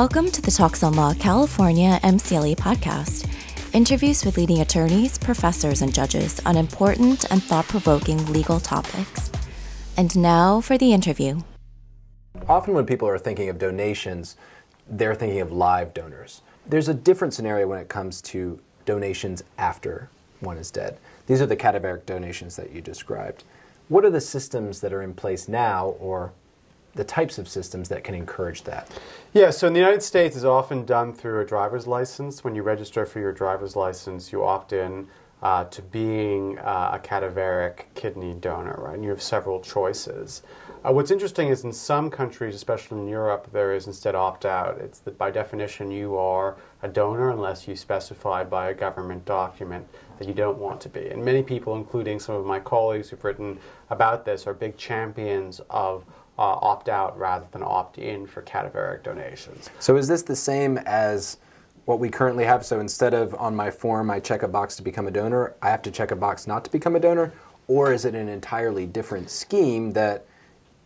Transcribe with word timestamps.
Welcome 0.00 0.30
to 0.30 0.40
the 0.40 0.50
Talks 0.50 0.82
on 0.82 0.94
Law 0.94 1.12
California 1.12 2.00
MCLE 2.02 2.56
podcast. 2.56 3.28
Interviews 3.74 4.24
with 4.24 4.38
leading 4.38 4.62
attorneys, 4.62 5.18
professors, 5.18 5.82
and 5.82 5.92
judges 5.92 6.40
on 6.46 6.56
important 6.56 7.30
and 7.30 7.42
thought 7.42 7.68
provoking 7.68 8.24
legal 8.32 8.60
topics. 8.60 9.30
And 9.98 10.16
now 10.16 10.62
for 10.62 10.78
the 10.78 10.94
interview. 10.94 11.42
Often, 12.48 12.72
when 12.72 12.86
people 12.86 13.08
are 13.08 13.18
thinking 13.18 13.50
of 13.50 13.58
donations, 13.58 14.38
they're 14.88 15.14
thinking 15.14 15.40
of 15.40 15.52
live 15.52 15.92
donors. 15.92 16.40
There's 16.66 16.88
a 16.88 16.94
different 16.94 17.34
scenario 17.34 17.68
when 17.68 17.78
it 17.78 17.90
comes 17.90 18.22
to 18.22 18.58
donations 18.86 19.44
after 19.58 20.08
one 20.40 20.56
is 20.56 20.70
dead. 20.70 20.96
These 21.26 21.42
are 21.42 21.46
the 21.46 21.58
cadaveric 21.58 22.06
donations 22.06 22.56
that 22.56 22.72
you 22.72 22.80
described. 22.80 23.44
What 23.88 24.06
are 24.06 24.10
the 24.10 24.22
systems 24.22 24.80
that 24.80 24.94
are 24.94 25.02
in 25.02 25.12
place 25.12 25.46
now, 25.46 25.88
or 26.00 26.32
the 26.94 27.04
types 27.04 27.38
of 27.38 27.48
systems 27.48 27.88
that 27.88 28.04
can 28.04 28.14
encourage 28.14 28.64
that? 28.64 28.88
Yeah, 29.32 29.50
so 29.50 29.66
in 29.66 29.72
the 29.72 29.78
United 29.78 30.02
States, 30.02 30.36
it's 30.36 30.44
often 30.44 30.84
done 30.84 31.12
through 31.12 31.40
a 31.40 31.44
driver's 31.44 31.86
license. 31.86 32.42
When 32.42 32.54
you 32.54 32.62
register 32.62 33.06
for 33.06 33.20
your 33.20 33.32
driver's 33.32 33.76
license, 33.76 34.32
you 34.32 34.44
opt 34.44 34.72
in 34.72 35.08
uh, 35.42 35.64
to 35.64 35.82
being 35.82 36.58
uh, 36.58 36.90
a 36.94 36.98
cadaveric 36.98 37.84
kidney 37.94 38.34
donor, 38.34 38.78
right? 38.78 38.94
And 38.94 39.04
you 39.04 39.10
have 39.10 39.22
several 39.22 39.60
choices. 39.60 40.42
Uh, 40.82 40.92
what's 40.92 41.10
interesting 41.10 41.48
is 41.48 41.64
in 41.64 41.72
some 41.72 42.10
countries, 42.10 42.54
especially 42.54 42.98
in 42.98 43.06
Europe, 43.06 43.48
there 43.52 43.74
is 43.74 43.86
instead 43.86 44.14
opt 44.14 44.46
out. 44.46 44.78
It's 44.78 44.98
that 45.00 45.18
by 45.18 45.30
definition 45.30 45.90
you 45.90 46.16
are 46.16 46.56
a 46.82 46.88
donor 46.88 47.30
unless 47.30 47.68
you 47.68 47.76
specify 47.76 48.44
by 48.44 48.70
a 48.70 48.74
government 48.74 49.24
document 49.26 49.86
that 50.18 50.26
you 50.26 50.32
don't 50.32 50.58
want 50.58 50.80
to 50.82 50.88
be. 50.88 51.08
And 51.08 51.22
many 51.22 51.42
people, 51.42 51.76
including 51.76 52.18
some 52.18 52.34
of 52.34 52.46
my 52.46 52.60
colleagues 52.60 53.10
who've 53.10 53.22
written 53.22 53.58
about 53.90 54.24
this, 54.24 54.46
are 54.46 54.54
big 54.54 54.76
champions 54.78 55.60
of 55.68 56.04
uh, 56.40 56.58
opt 56.62 56.88
out 56.88 57.16
rather 57.18 57.46
than 57.52 57.62
opt 57.62 57.98
in 57.98 58.26
for 58.26 58.40
cadaveric 58.40 59.02
donations. 59.02 59.68
So, 59.78 59.96
is 59.96 60.08
this 60.08 60.22
the 60.22 60.34
same 60.34 60.78
as 60.78 61.36
what 61.84 62.00
we 62.00 62.08
currently 62.08 62.44
have? 62.44 62.64
So, 62.64 62.80
instead 62.80 63.12
of 63.12 63.34
on 63.34 63.54
my 63.54 63.70
form, 63.70 64.10
I 64.10 64.20
check 64.20 64.42
a 64.42 64.48
box 64.48 64.74
to 64.76 64.82
become 64.82 65.06
a 65.06 65.10
donor, 65.10 65.54
I 65.60 65.68
have 65.68 65.82
to 65.82 65.90
check 65.90 66.10
a 66.10 66.16
box 66.16 66.46
not 66.46 66.64
to 66.64 66.70
become 66.72 66.96
a 66.96 67.00
donor? 67.00 67.32
Or 67.68 67.92
is 67.92 68.06
it 68.06 68.14
an 68.14 68.28
entirely 68.28 68.86
different 68.86 69.28
scheme 69.30 69.92
that 69.92 70.24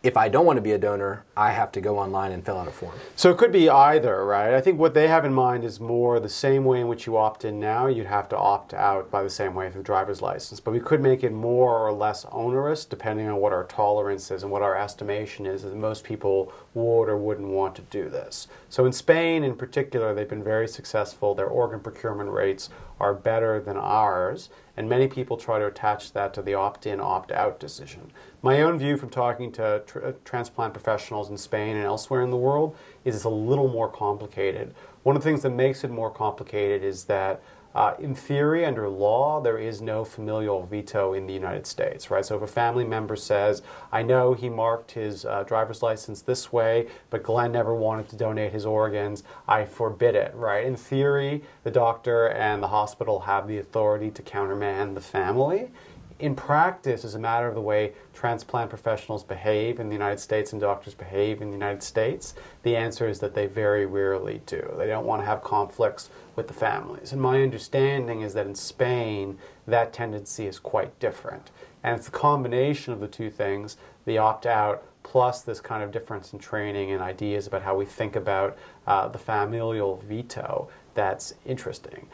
if 0.05 0.15
I 0.15 0.29
don't 0.29 0.45
want 0.45 0.57
to 0.57 0.61
be 0.61 0.73
a 0.73 0.77
donor, 0.77 1.25
I 1.35 1.51
have 1.51 1.71
to 1.71 1.81
go 1.81 1.97
online 1.97 2.31
and 2.31 2.45
fill 2.45 2.57
out 2.57 2.67
a 2.67 2.71
form. 2.71 2.93
So 3.15 3.31
it 3.31 3.39
could 3.39 3.51
be 3.51 3.71
either, 3.71 4.23
right? 4.23 4.53
I 4.53 4.61
think 4.61 4.79
what 4.79 4.93
they 4.93 5.07
have 5.07 5.25
in 5.25 5.33
mind 5.33 5.63
is 5.63 5.79
more 5.79 6.19
the 6.19 6.29
same 6.29 6.63
way 6.63 6.79
in 6.79 6.87
which 6.87 7.07
you 7.07 7.17
opt 7.17 7.43
in 7.43 7.59
now, 7.59 7.87
you'd 7.87 8.05
have 8.05 8.29
to 8.29 8.37
opt 8.37 8.75
out 8.75 9.09
by 9.09 9.23
the 9.23 9.31
same 9.31 9.55
way 9.55 9.67
the 9.69 9.81
driver's 9.81 10.21
license. 10.21 10.59
But 10.59 10.73
we 10.73 10.79
could 10.79 11.01
make 11.01 11.23
it 11.23 11.31
more 11.33 11.79
or 11.79 11.91
less 11.91 12.23
onerous 12.31 12.85
depending 12.85 13.27
on 13.27 13.37
what 13.37 13.51
our 13.51 13.63
tolerance 13.63 14.29
is 14.29 14.43
and 14.43 14.51
what 14.51 14.61
our 14.61 14.77
estimation 14.77 15.47
is, 15.47 15.63
that 15.63 15.75
most 15.75 16.03
people 16.03 16.53
would 16.75 17.09
or 17.09 17.17
wouldn't 17.17 17.47
want 17.47 17.75
to 17.77 17.81
do 17.81 18.07
this. 18.07 18.47
So 18.69 18.85
in 18.85 18.93
Spain 18.93 19.43
in 19.43 19.55
particular, 19.55 20.13
they've 20.13 20.29
been 20.29 20.43
very 20.43 20.67
successful. 20.67 21.33
Their 21.33 21.47
organ 21.47 21.79
procurement 21.79 22.29
rates 22.29 22.69
are 22.99 23.13
better 23.13 23.59
than 23.59 23.77
ours, 23.77 24.49
and 24.77 24.89
many 24.89 25.07
people 25.07 25.37
try 25.37 25.59
to 25.59 25.65
attach 25.65 26.13
that 26.13 26.33
to 26.33 26.41
the 26.41 26.53
opt 26.53 26.85
in, 26.85 26.99
opt 26.99 27.31
out 27.31 27.59
decision. 27.59 28.11
My 28.41 28.61
own 28.61 28.77
view 28.77 28.97
from 28.97 29.09
talking 29.09 29.51
to 29.53 29.83
tr- 29.85 29.99
uh, 29.99 30.11
transplant 30.23 30.73
professionals 30.73 31.29
in 31.29 31.37
Spain 31.37 31.75
and 31.75 31.85
elsewhere 31.85 32.21
in 32.21 32.29
the 32.29 32.37
world 32.37 32.75
is 33.03 33.15
it's 33.15 33.23
a 33.25 33.29
little 33.29 33.67
more 33.67 33.89
complicated. 33.89 34.73
One 35.03 35.15
of 35.15 35.23
the 35.23 35.29
things 35.29 35.41
that 35.43 35.51
makes 35.51 35.83
it 35.83 35.91
more 35.91 36.09
complicated 36.09 36.83
is 36.83 37.05
that 37.05 37.41
uh, 37.75 37.93
in 37.99 38.15
theory, 38.15 38.65
under 38.65 38.87
law, 38.87 39.41
there 39.41 39.57
is 39.57 39.81
no 39.81 40.05
familial 40.05 40.65
veto 40.65 41.13
in 41.13 41.27
the 41.27 41.33
United 41.33 41.67
States, 41.67 42.09
right? 42.09 42.25
So 42.25 42.37
if 42.37 42.41
a 42.41 42.47
family 42.47 42.85
member 42.85 43.17
says, 43.17 43.61
I 43.91 44.01
know 44.01 44.33
he 44.33 44.47
marked 44.47 44.91
his 44.91 45.25
uh, 45.25 45.43
driver's 45.43 45.83
license 45.83 46.21
this 46.21 46.53
way, 46.53 46.87
but 47.09 47.21
Glenn 47.21 47.51
never 47.51 47.75
wanted 47.75 48.07
to 48.09 48.15
donate 48.15 48.53
his 48.53 48.65
organs, 48.65 49.23
I 49.45 49.65
forbid 49.65 50.15
it, 50.15 50.33
right? 50.35 50.65
In 50.65 50.77
theory, 50.77 51.43
the 51.63 51.71
doctor 51.71 52.29
and 52.29 52.63
the 52.63 52.69
hospital 52.69 53.21
have 53.21 53.45
the 53.45 53.57
authority 53.57 54.09
to 54.09 54.21
countermand 54.21 54.95
the 54.95 55.01
family 55.01 55.69
in 56.17 56.35
practice, 56.35 57.03
as 57.03 57.15
a 57.15 57.19
matter 57.19 57.47
of 57.47 57.55
the 57.55 57.61
way 57.61 57.93
transplant 58.13 58.69
professionals 58.69 59.23
behave 59.23 59.79
in 59.79 59.89
the 59.89 59.95
United 59.95 60.19
States 60.19 60.53
and 60.53 60.61
doctors 60.61 60.93
behave 60.93 61.41
in 61.41 61.49
the 61.49 61.53
United 61.55 61.83
States, 61.83 62.33
the 62.63 62.75
answer 62.75 63.07
is 63.07 63.19
that 63.19 63.33
they 63.33 63.47
very 63.47 63.85
rarely 63.85 64.41
do. 64.45 64.73
They 64.77 64.87
don't 64.87 65.05
want 65.05 65.21
to 65.21 65.25
have 65.25 65.43
conflicts 65.43 66.09
with 66.35 66.47
the 66.47 66.53
families. 66.53 67.11
And 67.11 67.21
my 67.21 67.43
understanding 67.43 68.21
is 68.21 68.33
that 68.33 68.47
in 68.47 68.55
Spain, 68.55 69.37
that 69.67 69.91
tendency 69.91 70.47
is 70.47 70.57
quite 70.57 70.97
different. 70.99 71.51
And 71.83 71.97
it's 71.97 72.05
the 72.05 72.17
combination 72.17 72.93
of 72.93 73.01
the 73.01 73.07
two 73.07 73.29
things, 73.29 73.75
the 74.05 74.17
opt 74.17 74.45
out 74.45 74.83
plus 75.03 75.41
this 75.41 75.61
kind 75.61 75.83
of 75.83 75.91
difference 75.91 76.33
in 76.33 76.39
training 76.39 76.91
and 76.91 77.01
ideas 77.01 77.45
about 77.45 77.61
how 77.61 77.75
we 77.75 77.85
think 77.85 78.15
about 78.15 78.57
uh, 78.87 79.07
the 79.07 79.19
familial 79.19 79.97
veto, 79.97 80.67
that's 80.95 81.35
interesting. 81.45 82.07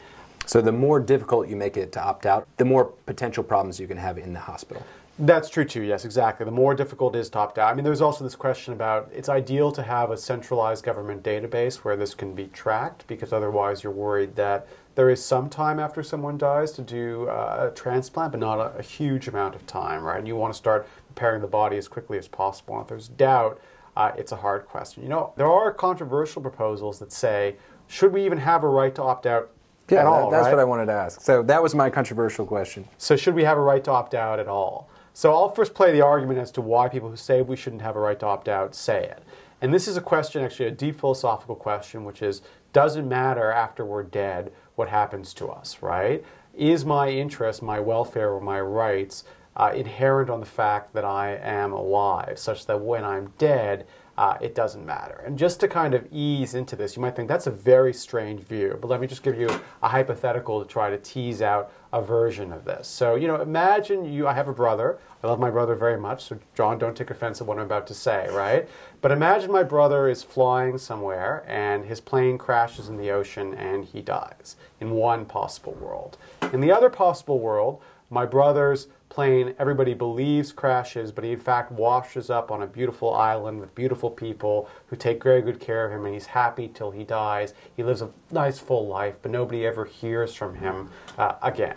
So 0.46 0.60
the 0.60 0.72
more 0.72 1.00
difficult 1.00 1.48
you 1.48 1.56
make 1.56 1.76
it 1.76 1.92
to 1.92 2.02
opt 2.02 2.26
out, 2.26 2.46
the 2.56 2.64
more 2.64 2.86
potential 3.06 3.44
problems 3.44 3.78
you 3.78 3.86
can 3.86 3.96
have 3.96 4.18
in 4.18 4.32
the 4.32 4.40
hospital. 4.40 4.84
That's 5.18 5.50
true 5.50 5.64
too, 5.64 5.82
yes, 5.82 6.04
exactly. 6.04 6.44
The 6.44 6.50
more 6.50 6.74
difficult 6.74 7.14
it 7.14 7.18
is 7.18 7.30
to 7.30 7.38
opt 7.38 7.58
out. 7.58 7.70
I 7.70 7.74
mean, 7.74 7.84
there's 7.84 8.00
also 8.00 8.24
this 8.24 8.34
question 8.34 8.72
about 8.72 9.10
it's 9.14 9.28
ideal 9.28 9.70
to 9.72 9.82
have 9.82 10.10
a 10.10 10.16
centralized 10.16 10.84
government 10.84 11.22
database 11.22 11.76
where 11.76 11.96
this 11.96 12.14
can 12.14 12.34
be 12.34 12.46
tracked 12.46 13.06
because 13.06 13.32
otherwise 13.32 13.82
you're 13.82 13.92
worried 13.92 14.36
that 14.36 14.66
there 14.94 15.10
is 15.10 15.24
some 15.24 15.48
time 15.48 15.78
after 15.78 16.02
someone 16.02 16.38
dies 16.38 16.72
to 16.72 16.82
do 16.82 17.28
uh, 17.28 17.70
a 17.70 17.74
transplant, 17.74 18.32
but 18.32 18.40
not 18.40 18.58
a, 18.58 18.78
a, 18.78 18.82
huge 18.82 19.28
amount 19.28 19.54
of 19.54 19.66
time, 19.66 20.02
right? 20.02 20.18
And 20.18 20.28
you 20.28 20.36
want 20.36 20.52
to 20.52 20.58
start 20.58 20.86
preparing 21.08 21.40
the 21.40 21.46
body 21.46 21.76
as 21.76 21.88
quickly 21.88 22.18
as 22.18 22.28
possible. 22.28 22.74
And 22.74 22.82
if 22.82 22.88
there's 22.88 23.08
doubt, 23.08 23.60
uh, 23.96 24.12
it's 24.16 24.32
a 24.32 24.36
hard 24.36 24.66
question. 24.66 25.02
You 25.02 25.08
know, 25.08 25.32
there 25.36 25.50
are 25.50 25.72
controversial 25.72 26.42
proposals 26.42 26.98
that 26.98 27.12
say, 27.12 27.56
should 27.86 28.12
we 28.12 28.24
even 28.24 28.38
have 28.38 28.64
a 28.64 28.68
right 28.68 28.94
to 28.94 29.02
opt 29.02 29.26
out 29.26 29.50
yeah, 29.90 30.00
at 30.00 30.06
all, 30.06 30.30
that's 30.30 30.44
right? 30.44 30.52
what 30.52 30.60
I 30.60 30.64
wanted 30.64 30.86
to 30.86 30.92
ask. 30.92 31.20
So 31.20 31.42
that 31.42 31.62
was 31.62 31.74
my 31.74 31.90
controversial 31.90 32.46
question. 32.46 32.88
So 32.98 33.16
should 33.16 33.34
we 33.34 33.44
have 33.44 33.58
a 33.58 33.60
right 33.60 33.82
to 33.84 33.90
opt 33.90 34.14
out 34.14 34.38
at 34.38 34.48
all? 34.48 34.88
So 35.14 35.32
I'll 35.32 35.50
first 35.50 35.74
play 35.74 35.92
the 35.92 36.00
argument 36.00 36.38
as 36.38 36.50
to 36.52 36.60
why 36.60 36.88
people 36.88 37.10
who 37.10 37.16
say 37.16 37.42
we 37.42 37.56
shouldn't 37.56 37.82
have 37.82 37.96
a 37.96 38.00
right 38.00 38.18
to 38.20 38.26
opt 38.26 38.48
out 38.48 38.74
say 38.74 39.04
it. 39.04 39.22
And 39.60 39.72
this 39.72 39.86
is 39.86 39.96
a 39.96 40.00
question, 40.00 40.42
actually, 40.42 40.66
a 40.66 40.72
deep 40.72 40.98
philosophical 40.98 41.54
question, 41.54 42.04
which 42.04 42.22
is 42.22 42.42
does 42.72 42.96
it 42.96 43.02
matter 43.02 43.50
after 43.50 43.84
we're 43.84 44.02
dead 44.02 44.52
what 44.74 44.88
happens 44.88 45.34
to 45.34 45.48
us, 45.48 45.82
right? 45.82 46.24
Is 46.54 46.84
my 46.84 47.10
interest, 47.10 47.62
my 47.62 47.78
welfare, 47.78 48.32
or 48.32 48.40
my 48.40 48.60
rights 48.60 49.24
uh, 49.54 49.72
inherent 49.74 50.30
on 50.30 50.40
the 50.40 50.46
fact 50.46 50.94
that 50.94 51.04
I 51.04 51.36
am 51.36 51.72
alive, 51.72 52.38
such 52.38 52.66
that 52.66 52.80
when 52.80 53.04
I'm 53.04 53.32
dead, 53.38 53.86
uh, 54.22 54.38
it 54.40 54.54
doesn't 54.54 54.86
matter. 54.86 55.20
And 55.26 55.36
just 55.36 55.58
to 55.60 55.66
kind 55.66 55.94
of 55.94 56.06
ease 56.12 56.54
into 56.54 56.76
this, 56.76 56.94
you 56.94 57.02
might 57.02 57.16
think 57.16 57.26
that's 57.26 57.48
a 57.48 57.50
very 57.50 57.92
strange 57.92 58.42
view, 58.42 58.78
but 58.80 58.86
let 58.86 59.00
me 59.00 59.08
just 59.08 59.24
give 59.24 59.36
you 59.36 59.48
a 59.82 59.88
hypothetical 59.88 60.62
to 60.62 60.68
try 60.68 60.90
to 60.90 60.96
tease 60.96 61.42
out 61.42 61.72
a 61.92 62.00
version 62.00 62.52
of 62.52 62.64
this. 62.64 62.86
So, 62.86 63.16
you 63.16 63.26
know, 63.26 63.42
imagine 63.42 64.04
you, 64.04 64.28
I 64.28 64.32
have 64.34 64.46
a 64.46 64.52
brother. 64.52 65.00
I 65.24 65.26
love 65.26 65.40
my 65.40 65.50
brother 65.50 65.74
very 65.74 65.98
much, 65.98 66.22
so 66.22 66.38
John, 66.54 66.78
don't 66.78 66.96
take 66.96 67.10
offense 67.10 67.40
at 67.40 67.48
what 67.48 67.58
I'm 67.58 67.64
about 67.64 67.88
to 67.88 67.94
say, 67.94 68.28
right? 68.30 68.68
But 69.00 69.10
imagine 69.10 69.50
my 69.50 69.64
brother 69.64 70.08
is 70.08 70.22
flying 70.22 70.78
somewhere 70.78 71.44
and 71.48 71.84
his 71.84 72.00
plane 72.00 72.38
crashes 72.38 72.88
in 72.88 72.98
the 72.98 73.10
ocean 73.10 73.52
and 73.54 73.84
he 73.84 74.02
dies 74.02 74.54
in 74.78 74.92
one 74.92 75.24
possible 75.24 75.72
world. 75.72 76.16
In 76.52 76.60
the 76.60 76.70
other 76.70 76.90
possible 76.90 77.40
world, 77.40 77.82
my 78.08 78.24
brother's 78.24 78.86
plane 79.12 79.54
everybody 79.58 79.92
believes 79.92 80.52
crashes, 80.52 81.12
but 81.12 81.22
he 81.22 81.32
in 81.32 81.38
fact 81.38 81.70
washes 81.70 82.30
up 82.30 82.50
on 82.50 82.62
a 82.62 82.66
beautiful 82.66 83.12
island 83.14 83.60
with 83.60 83.74
beautiful 83.74 84.10
people 84.10 84.70
who 84.86 84.96
take 84.96 85.22
very 85.22 85.42
good 85.42 85.60
care 85.60 85.84
of 85.84 85.92
him, 85.92 86.06
and 86.06 86.14
he's 86.14 86.24
happy 86.24 86.66
till 86.66 86.90
he 86.90 87.04
dies. 87.04 87.52
He 87.76 87.82
lives 87.82 88.00
a 88.00 88.10
nice 88.30 88.58
full 88.58 88.88
life, 88.88 89.16
but 89.20 89.30
nobody 89.30 89.66
ever 89.66 89.84
hears 89.84 90.34
from 90.34 90.54
him 90.54 90.88
uh, 91.18 91.34
again. 91.42 91.76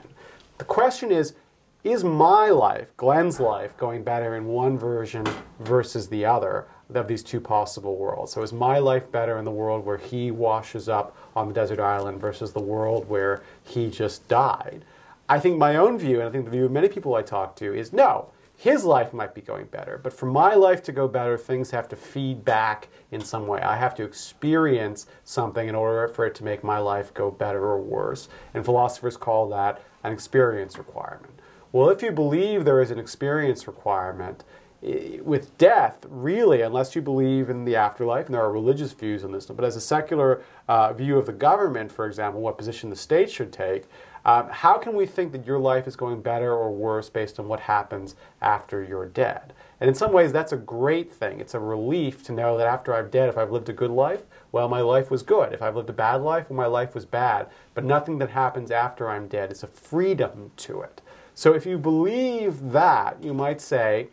The 0.60 0.64
question 0.64 1.12
is, 1.12 1.34
is 1.84 2.06
my 2.06 2.50
life, 2.52 2.96
Glenn's 2.96 3.42
life, 3.42 3.76
going 3.76 4.04
better 4.04 4.38
in 4.38 4.46
one 4.46 4.78
version 4.78 5.26
versus 5.60 6.08
the 6.08 6.24
other 6.24 6.68
of 6.94 7.08
these 7.10 7.22
two 7.22 7.42
possible 7.42 7.98
worlds? 7.98 8.32
So 8.32 8.44
is 8.44 8.54
my 8.54 8.80
life 8.80 9.12
better 9.12 9.38
in 9.38 9.44
the 9.44 9.52
world 9.52 9.86
where 9.86 9.98
he 9.98 10.32
washes 10.32 10.88
up 10.88 11.18
on 11.36 11.50
the 11.50 11.54
desert 11.54 11.82
island 11.82 12.22
versus 12.22 12.54
the 12.54 12.62
world 12.62 13.10
where 13.10 13.44
he 13.62 13.90
just 13.90 14.26
died? 14.30 14.86
I 15.28 15.40
think 15.40 15.58
my 15.58 15.76
own 15.76 15.98
view, 15.98 16.20
and 16.20 16.30
I 16.30 16.32
think 16.32 16.46
the 16.46 16.52
view 16.52 16.66
of 16.66 16.72
many 16.72 16.88
people 16.88 17.16
I 17.16 17.24
talk 17.24 17.56
to, 17.58 17.74
is 17.74 17.92
no, 17.92 18.30
his 18.58 18.86
life 18.86 19.12
might 19.12 19.36
be 19.36 19.42
going 19.42 19.66
better, 19.66 20.00
but 20.02 20.14
for 20.14 20.28
my 20.28 20.54
life 20.54 20.82
to 20.84 20.92
go 20.92 21.08
better, 21.08 21.38
things 21.38 21.72
have 21.72 21.90
to 21.90 21.96
feed 21.96 22.46
back 22.46 22.88
in 23.12 23.22
some 23.22 23.48
way. 23.48 23.60
I 23.62 23.76
have 23.76 23.96
to 23.96 24.04
experience 24.04 25.08
something 25.24 25.68
in 25.68 25.76
order 25.76 26.08
for 26.08 26.26
it 26.26 26.36
to 26.36 26.44
make 26.44 26.64
my 26.64 26.78
life 26.78 27.14
go 27.14 27.32
better 27.32 27.64
or 27.64 27.82
worse. 27.82 28.30
And 28.54 28.64
philosophers 28.64 29.18
call 29.18 29.50
that 29.50 29.82
an 30.04 30.14
experience 30.14 30.78
requirement. 30.78 31.34
Well, 31.72 31.90
if 31.90 32.02
you 32.02 32.12
believe 32.12 32.64
there 32.64 32.82
is 32.82 32.92
an 32.92 33.00
experience 33.00 33.68
requirement, 33.68 34.44
with 35.22 35.58
death, 35.58 36.06
really, 36.08 36.62
unless 36.62 36.96
you 36.96 37.02
believe 37.02 37.50
in 37.50 37.66
the 37.66 37.76
afterlife, 37.76 38.28
and 38.28 38.36
there 38.36 38.44
are 38.44 38.52
religious 38.52 38.92
views 38.92 39.24
on 39.24 39.32
this, 39.32 39.48
but 39.48 39.66
as 39.66 39.76
a 39.76 39.82
secular 39.82 40.44
uh, 40.68 40.94
view 40.94 41.18
of 41.18 41.26
the 41.26 41.34
government, 41.34 41.92
for 41.92 42.06
example, 42.06 42.40
what 42.40 42.58
position 42.58 42.92
the 42.92 42.96
state 42.96 43.32
should 43.32 43.52
take, 43.52 43.86
Um, 44.26 44.50
how 44.50 44.80
can 44.80 44.96
we 44.96 45.06
think 45.06 45.32
that 45.34 45.46
your 45.46 45.60
life 45.60 45.88
is 45.88 45.96
going 45.96 46.22
better 46.22 46.52
or 46.52 46.72
worse 46.72 47.10
based 47.12 47.40
on 47.40 47.48
what 47.48 47.60
happens 47.60 48.16
after 48.42 48.84
you're 48.84 49.06
dead? 49.06 49.54
And 49.80 49.88
in 49.88 49.94
some 49.94 50.12
ways, 50.12 50.32
that's 50.32 50.52
a 50.52 50.58
great 50.58 51.12
thing. 51.12 51.40
It's 51.40 51.54
a 51.54 51.60
relief 51.60 52.24
to 52.24 52.32
know 52.32 52.58
that 52.58 52.66
after 52.66 52.96
I'm 52.96 53.12
dead, 53.12 53.30
if 53.30 53.38
I've 53.38 53.52
lived 53.52 53.70
a 53.70 53.74
good 53.74 53.92
life, 53.92 54.24
well, 54.52 54.68
my 54.68 54.82
life 54.82 55.12
was 55.12 55.22
good. 55.22 55.54
If 55.54 55.62
I've 55.62 55.76
lived 55.76 55.92
a 55.92 55.94
bad 55.94 56.22
life, 56.22 56.50
well, 56.50 56.58
my 56.58 56.66
life 56.66 56.96
was 56.96 57.06
bad. 57.06 57.50
But 57.76 57.84
nothing 57.86 58.18
that 58.18 58.32
happens 58.32 58.72
after 58.72 59.10
I'm 59.10 59.28
dead 59.28 59.52
is 59.52 59.62
a 59.62 59.68
freedom 59.68 60.52
to 60.58 60.82
it. 60.82 61.02
So 61.36 61.54
if 61.54 61.68
you 61.68 61.78
believe 61.78 62.72
that, 62.72 63.24
you 63.24 63.34
might 63.34 63.62
say, 63.62 64.08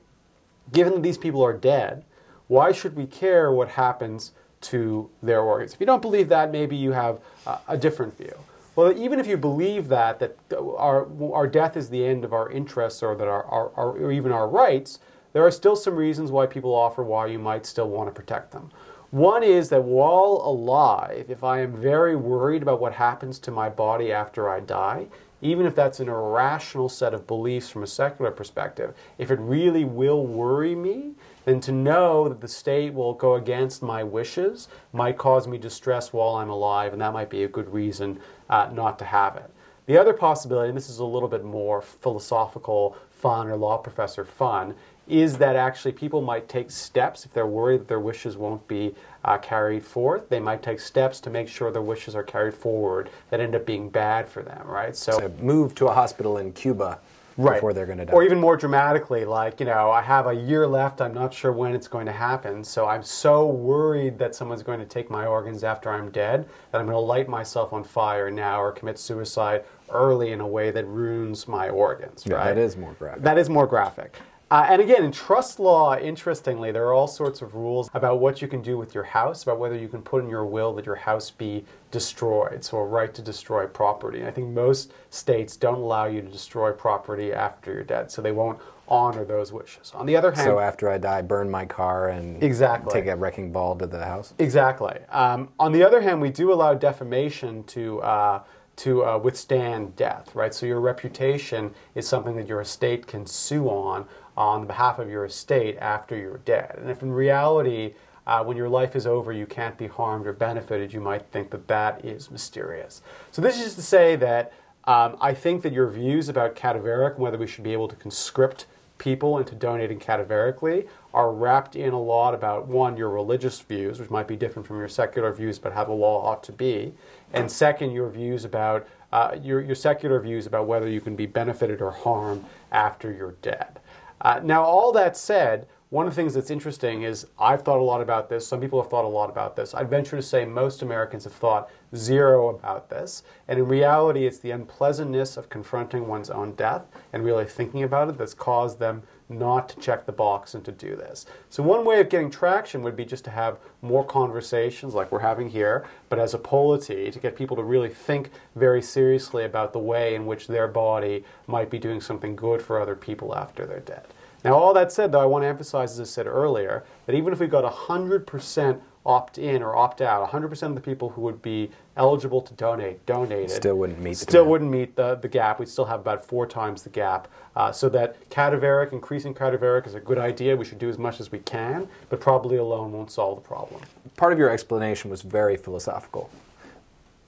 given 0.73 0.93
that 0.95 1.03
these 1.03 1.19
people 1.19 1.43
are 1.43 1.57
dead, 1.57 2.05
why 2.49 2.73
should 2.73 2.97
we 2.97 3.07
care 3.07 3.51
what 3.51 3.69
happens 3.69 4.33
to 4.63 5.09
their 5.23 5.41
organs? 5.41 5.73
If 5.73 5.81
you 5.81 5.87
don't 5.87 6.03
believe 6.03 6.29
that, 6.29 6.53
maybe 6.53 6.77
you 6.77 6.93
have 6.93 7.19
a, 7.47 7.59
a 7.69 7.77
different 7.79 8.19
view. 8.19 8.35
Well, 8.75 8.97
even 8.97 9.21
if 9.21 9.27
you 9.27 9.37
believe 9.37 9.89
that, 9.89 10.19
that 10.21 10.37
our, 10.79 11.07
our 11.33 11.47
death 11.47 11.77
is 11.77 11.91
the 11.91 12.07
end 12.07 12.25
of 12.25 12.33
our 12.33 12.51
interests 12.51 13.03
or 13.03 13.15
that 13.17 13.29
our, 13.29 13.45
our, 13.45 13.71
our, 13.77 13.91
or 13.91 14.13
even 14.13 14.33
our 14.33 14.49
rights, 14.49 14.99
there 15.35 15.45
are 15.45 15.51
still 15.51 15.77
some 15.77 15.97
reasons 15.97 16.31
why 16.31 16.47
people 16.47 16.75
offer 16.75 17.03
why 17.03 17.27
you 17.27 17.39
might 17.39 17.67
still 17.67 17.89
want 17.89 18.09
to 18.09 18.15
protect 18.15 18.51
them. 18.53 18.71
One 19.11 19.43
is 19.43 19.69
that 19.69 19.85
while 19.85 20.41
alive, 20.43 21.27
if 21.29 21.45
I 21.45 21.61
am 21.61 21.77
very 21.77 22.17
worried 22.17 22.63
about 22.63 22.81
what 22.81 22.95
happens 22.95 23.39
to 23.41 23.51
my 23.51 23.69
body 23.69 24.11
after 24.11 24.49
I 24.49 24.61
die, 24.61 25.09
even 25.43 25.67
if 25.67 25.75
that's 25.75 26.01
an 26.01 26.09
irrational 26.09 26.89
set 26.89 27.13
of 27.13 27.27
beliefs 27.27 27.69
from 27.69 27.83
a 27.83 27.87
secular 27.87 28.31
perspective, 28.31 28.95
if 29.19 29.31
it 29.31 29.39
really 29.39 29.85
will 29.85 30.27
worry 30.27 30.75
me, 30.75 31.13
then 31.45 31.61
to 31.61 31.73
know 31.73 32.29
that 32.29 32.41
the 32.41 32.49
state 32.49 32.95
will 32.95 33.15
go 33.15 33.35
against 33.35 33.83
my 33.83 34.03
wishes 34.05 34.69
might 34.93 35.19
cause 35.19 35.47
me 35.47 35.59
distress 35.59 36.13
while 36.13 36.37
I'm 36.37 36.51
alive, 36.51 36.93
and 36.93 37.03
that 37.03 37.13
might 37.13 37.31
be 37.31 37.43
a 37.45 37.49
good 37.49 37.73
reason 37.73 38.21
uh, 38.49 38.71
not 38.73 38.99
to 39.01 39.05
have 39.05 39.37
it. 39.37 39.51
The 39.87 39.99
other 39.99 40.13
possibility, 40.13 40.69
and 40.69 40.77
this 40.77 40.89
is 40.89 40.99
a 40.99 41.05
little 41.05 41.29
bit 41.29 41.45
more 41.45 41.83
philosophical 41.83 42.97
fun 43.11 43.49
or 43.49 43.57
law 43.57 43.79
professor 43.79 44.25
fun, 44.25 44.75
is 45.09 45.39
that 45.39 45.57
actually 45.57 45.93
people 45.93 46.23
might 46.23 46.49
take 46.49 46.71
steps 46.71 47.25
if 47.25 47.33
they're 47.33 47.47
worried 47.47 47.81
that 47.81 47.89
their 47.89 48.01
wishes 48.01 48.37
won't 48.37 48.67
be 48.69 48.95
uh, 49.25 49.37
carried 49.39 49.85
forth. 49.85 50.29
They 50.29 50.39
might 50.39 50.63
take 50.63 50.79
steps 50.79 51.21
to 51.23 51.31
make 51.31 51.49
sure 51.49 51.73
their 51.73 51.83
wishes 51.83 52.15
are 52.15 52.23
carried 52.23 52.55
forward 52.55 53.11
that 53.31 53.41
end 53.41 53.57
up 53.57 53.67
being 53.67 53.91
bad 53.91 54.29
for 54.29 54.43
them, 54.43 54.67
right? 54.67 54.95
So, 54.97 55.13
so 55.19 55.29
move 55.41 55.75
to 55.77 55.89
a 55.89 55.93
hospital 55.93 56.39
in 56.39 56.53
Cuba 56.53 57.01
right. 57.37 57.55
before 57.55 57.73
they're 57.73 57.87
going 57.87 57.99
to 57.99 58.05
die. 58.05 58.13
Or 58.13 58.23
even 58.23 58.39
more 58.39 58.57
dramatically, 58.57 59.25
like, 59.25 59.61
you 59.61 59.67
know, 59.67 59.91
I 59.91 60.03
have 60.03 60.27
a 60.27 60.35
year 60.35 60.67
left, 60.67 61.01
I'm 61.01 61.15
not 61.15 61.33
sure 61.33 61.53
when 61.53 61.75
it's 61.75 61.89
going 61.89 62.07
to 62.07 62.13
happen, 62.13 62.65
so 62.65 62.87
I'm 62.87 63.03
so 63.03 63.47
worried 63.47 64.19
that 64.19 64.35
someone's 64.35 64.63
going 64.63 64.81
to 64.81 64.87
take 64.87 65.11
my 65.11 65.27
organs 65.27 65.65
after 65.65 65.91
I'm 65.91 66.11
dead 66.11 66.49
that 66.71 66.81
I'm 66.81 66.87
going 66.87 66.97
to 66.97 67.01
light 67.01 67.29
myself 67.29 67.73
on 67.73 67.85
fire 67.85 68.31
now 68.31 68.61
or 68.61 68.73
commit 68.73 68.99
suicide 68.99 69.65
early 69.91 70.33
in 70.33 70.41
a 70.41 70.47
way 70.47 70.71
that 70.71 70.87
ruins 70.87 71.47
my 71.47 71.69
organs, 71.69 72.25
yeah, 72.27 72.37
right? 72.37 72.55
That 72.55 72.59
is 72.59 72.77
more 72.77 72.95
graphic. 72.95 73.23
That 73.23 73.39
is 73.39 73.51
more 73.51 73.67
graphic. 73.67 74.17
Uh, 74.53 74.67
and 74.69 74.83
again, 74.83 75.03
in 75.03 75.11
trust 75.11 75.59
law, 75.59 75.97
interestingly, 75.97 76.71
there 76.71 76.85
are 76.85 76.93
all 76.93 77.09
sorts 77.09 77.41
of 77.41 77.55
rules 77.55 77.89
about 77.95 78.21
what 78.21 78.43
you 78.43 78.47
can 78.47 78.61
do 78.61 78.77
with 78.77 78.95
your 78.95 79.03
house, 79.03 79.45
about 79.45 79.59
whether 79.59 79.79
you 79.79 79.89
can 79.89 80.03
put 80.03 80.23
in 80.23 80.29
your 80.29 80.45
will 80.45 80.75
that 80.75 80.85
your 80.85 80.95
house 80.95 81.31
be 81.31 81.65
destroyed, 81.91 82.63
so 82.63 82.77
a 82.77 82.85
right 82.85 83.15
to 83.15 83.23
destroy 83.23 83.67
property. 83.67 84.19
And 84.19 84.29
I 84.29 84.31
think 84.31 84.49
most 84.49 84.93
states 85.09 85.57
don't 85.57 85.79
allow 85.79 86.05
you 86.05 86.21
to 86.21 86.29
destroy 86.29 86.71
property 86.71 87.33
after 87.33 87.73
you're 87.73 87.83
dead, 87.83 88.11
so 88.11 88.21
they 88.21 88.31
won't 88.31 88.59
honor 88.89 89.25
those 89.25 89.55
wishes. 89.55 89.91
On 89.95 90.05
the 90.05 90.17
other 90.17 90.33
hand, 90.33 90.45
so 90.45 90.59
after 90.59 90.91
I 90.91 90.99
die, 90.99 91.23
burn 91.23 91.51
my 91.51 91.65
car 91.65 92.11
and 92.11 92.43
exactly 92.45 92.93
take 92.93 93.09
a 93.11 93.17
wrecking 93.17 93.53
ball 93.53 93.75
to 93.77 93.87
the 93.87 94.05
house. 94.05 94.35
Exactly. 94.39 94.99
Um, 95.09 95.49
on 95.59 95.73
the 95.73 95.83
other 95.83 96.03
hand, 96.03 96.21
we 96.21 96.29
do 96.29 96.53
allow 96.53 96.75
defamation 96.75 97.65
to. 97.65 98.03
Uh, 98.03 98.43
to 98.75 99.05
uh, 99.05 99.19
withstand 99.19 99.95
death, 99.97 100.35
right? 100.35 100.55
So 100.55 100.67
your 100.67 100.81
reputation 100.81 101.75
is 101.95 102.09
something 102.09 102.37
that 102.37 102.49
your 102.49 102.61
estate 102.61 103.07
can 103.07 103.27
sue 103.27 103.69
on 103.69 104.07
on 104.37 104.67
behalf 104.67 104.99
of 104.99 105.11
your 105.11 105.25
estate 105.25 105.77
after 105.79 106.17
you're 106.17 106.39
dead. 106.39 106.77
And 106.79 106.91
if 106.91 107.03
in 107.03 107.13
reality, 107.13 107.95
uh, 108.27 108.43
when 108.45 108.57
your 108.57 108.69
life 108.69 108.97
is 108.97 109.07
over, 109.07 109.33
you 109.33 109.47
can't 109.47 109.77
be 109.77 109.87
harmed 109.87 110.27
or 110.27 110.33
benefited, 110.33 110.93
you 110.93 111.01
might 111.01 111.27
think 111.33 111.51
that 111.51 111.69
that 111.69 112.05
is 112.05 112.31
mysterious. 112.31 113.03
So 113.31 113.43
this 113.43 113.61
is 113.61 113.75
to 113.75 113.83
say 113.83 114.17
that 114.17 114.53
um, 114.85 115.17
I 115.21 115.35
think 115.35 115.63
that 115.63 115.73
your 115.73 115.89
views 115.89 116.29
about 116.29 116.57
cadaveric, 116.57 117.19
whether 117.19 117.39
we 117.39 117.47
should 117.47 117.65
be 117.65 117.73
able 117.73 117.89
to 117.89 117.97
conscript 117.97 118.67
people 118.99 119.39
into 119.39 119.55
donating 119.55 119.99
cadaverically, 119.99 120.87
are 121.13 121.33
wrapped 121.33 121.75
in 121.77 121.93
a 121.93 122.01
lot 122.01 122.35
about 122.35 122.69
one, 122.69 122.97
your 122.97 123.11
religious 123.11 123.61
views, 123.61 123.99
which 123.99 124.11
might 124.11 124.29
be 124.29 124.37
different 124.37 124.67
from 124.67 124.79
your 124.79 124.89
secular 124.89 125.33
views 125.33 125.59
about 125.59 125.73
how 125.73 125.85
the 125.85 125.93
law 125.93 126.25
ought 126.25 126.43
to 126.45 126.53
be, 126.53 126.95
and 127.33 127.51
second, 127.51 127.91
your 127.91 128.09
views 128.09 128.45
about 128.45 128.87
uh, 129.13 129.37
your, 129.43 129.61
your 129.61 129.75
secular 129.75 130.21
views 130.21 130.47
about 130.47 130.67
whether 130.67 130.89
you 130.89 131.01
can 131.01 131.17
be 131.17 131.27
benefited 131.27 131.83
or 131.83 131.91
harmed 131.91 132.45
after 132.71 133.13
you're 133.13 133.35
dead. 133.43 133.79
Uh, 134.23 134.41
now, 134.43 134.63
all 134.63 134.93
that 134.93 135.17
said, 135.17 135.67
one 135.91 136.07
of 136.07 136.15
the 136.15 136.17
things 136.17 136.33
that's 136.33 136.51
interesting 136.51 137.03
is 137.03 137.27
I've 137.39 137.63
thought 137.63 137.79
a 137.79 137.83
lot 137.83 138.01
about 138.01 138.31
this. 138.31 138.47
Some 138.47 138.61
people 138.61 138.81
have 138.81 138.91
thought 138.91 139.05
a 139.05 139.09
lot 139.09 139.29
about 139.29 139.57
this. 139.57 139.75
I'd 139.75 139.91
venture 139.91 140.17
to 140.17 140.23
say 140.23 140.47
most 140.47 140.81
Americans 140.81 141.25
have 141.25 141.35
thought 141.35 141.69
zero 141.95 142.49
about 142.49 142.89
this. 142.89 143.25
And 143.47 143.59
in 143.59 143.69
reality, 143.69 144.25
it's 144.25 144.39
the 144.39 144.53
unpleasantness 144.53 145.37
of 145.37 145.51
confronting 145.51 146.07
one's 146.07 146.31
own 146.31 146.55
death 146.55 146.87
and 147.13 147.25
really 147.25 147.45
thinking 147.45 147.83
about 147.83 148.09
it 148.09 148.17
that's 148.17 148.33
caused 148.33 148.79
them 148.79 149.03
not 149.39 149.69
to 149.71 149.81
check 149.81 150.07
the 150.07 150.13
box 150.13 150.55
and 150.55 150.65
to 150.65 150.73
do 150.73 150.97
this. 150.97 151.27
So, 151.51 151.63
one 151.63 151.85
way 151.85 152.01
of 152.01 152.09
getting 152.09 152.31
traction 152.31 152.83
would 152.83 152.97
be 152.97 153.05
just 153.05 153.25
to 153.25 153.31
have 153.31 153.59
more 153.81 154.05
conversations 154.05 154.95
like 154.95 155.11
we're 155.11 155.21
having 155.21 155.51
here, 155.51 155.87
but 156.09 156.19
as 156.19 156.35
a 156.35 156.39
polity, 156.39 157.11
to 157.11 157.19
get 157.19 157.37
people 157.37 157.57
to 157.57 157.63
really 157.63 157.89
think 157.89 158.31
very 158.55 158.83
seriously 158.83 159.45
about 159.45 159.73
the 159.73 159.79
way 159.79 160.15
in 160.15 160.27
which 160.27 160.47
their 160.47 160.69
body 160.69 161.25
might 161.47 161.71
be 161.71 161.79
doing 161.79 162.01
something 162.01 162.37
good 162.37 162.63
for 162.63 162.81
other 162.81 162.97
people 162.97 163.35
after 163.35 163.67
they're 163.67 163.81
dead. 163.81 164.07
Now, 164.45 164.55
all 164.55 164.75
that 164.75 164.91
said, 164.91 165.13
though, 165.13 165.21
I 165.21 165.27
want 165.27 165.45
to 165.45 165.49
emphasize, 165.49 165.93
as 165.93 166.01
I 166.01 166.11
said 166.11 166.27
earlier, 166.27 166.85
that 167.07 167.15
even 167.15 167.33
if 167.33 167.39
we 167.39 167.47
got 167.47 167.65
100% 167.65 168.81
opt 169.05 169.39
in 169.39 169.63
or 169.63 169.77
opt 169.77 170.01
out, 170.01 170.29
100% 170.31 170.63
of 170.63 170.75
the 170.75 170.81
people 170.81 171.11
who 171.11 171.23
would 171.23 171.43
be 171.43 171.71
eligible 171.97 172.41
to 172.41 172.55
donate 172.55 173.05
donated. 173.05 173.51
Still 173.51 173.77
wouldn't 173.77 174.01
meet. 174.01 174.17
Still 174.17 174.45
wouldn't 174.47 174.71
meet 174.71 174.95
the, 174.97 175.17
the 175.17 175.29
gap. 175.29 175.59
We'd 175.59 175.69
still 175.69 175.85
have 175.87 176.01
about 176.01 176.25
four 176.25 176.47
times 176.47 176.83
the 176.83 176.91
gap. 176.91 177.29
Uh, 177.57 177.73
so 177.73 177.89
that 177.89 178.29
cadaveric, 178.31 178.93
increasing 178.93 179.35
cadaveric, 179.35 179.87
is 179.87 179.95
a 179.95 180.01
good 180.01 180.19
idea. 180.19 180.57
We 180.57 180.65
should 180.65 180.79
do 180.79 180.89
as 180.89 180.99
much 180.99 181.21
as 181.21 181.33
we 181.33 181.41
can, 181.41 181.89
but 182.09 182.21
probably 182.21 182.57
alone 182.57 182.93
won't 182.93 183.11
solve 183.11 183.43
the 183.43 183.47
problem. 183.47 183.83
Part 184.17 184.33
of 184.33 184.39
your 184.39 184.51
explanation 184.51 185.11
was 185.11 185.23
very 185.23 185.57
philosophical. 185.57 186.31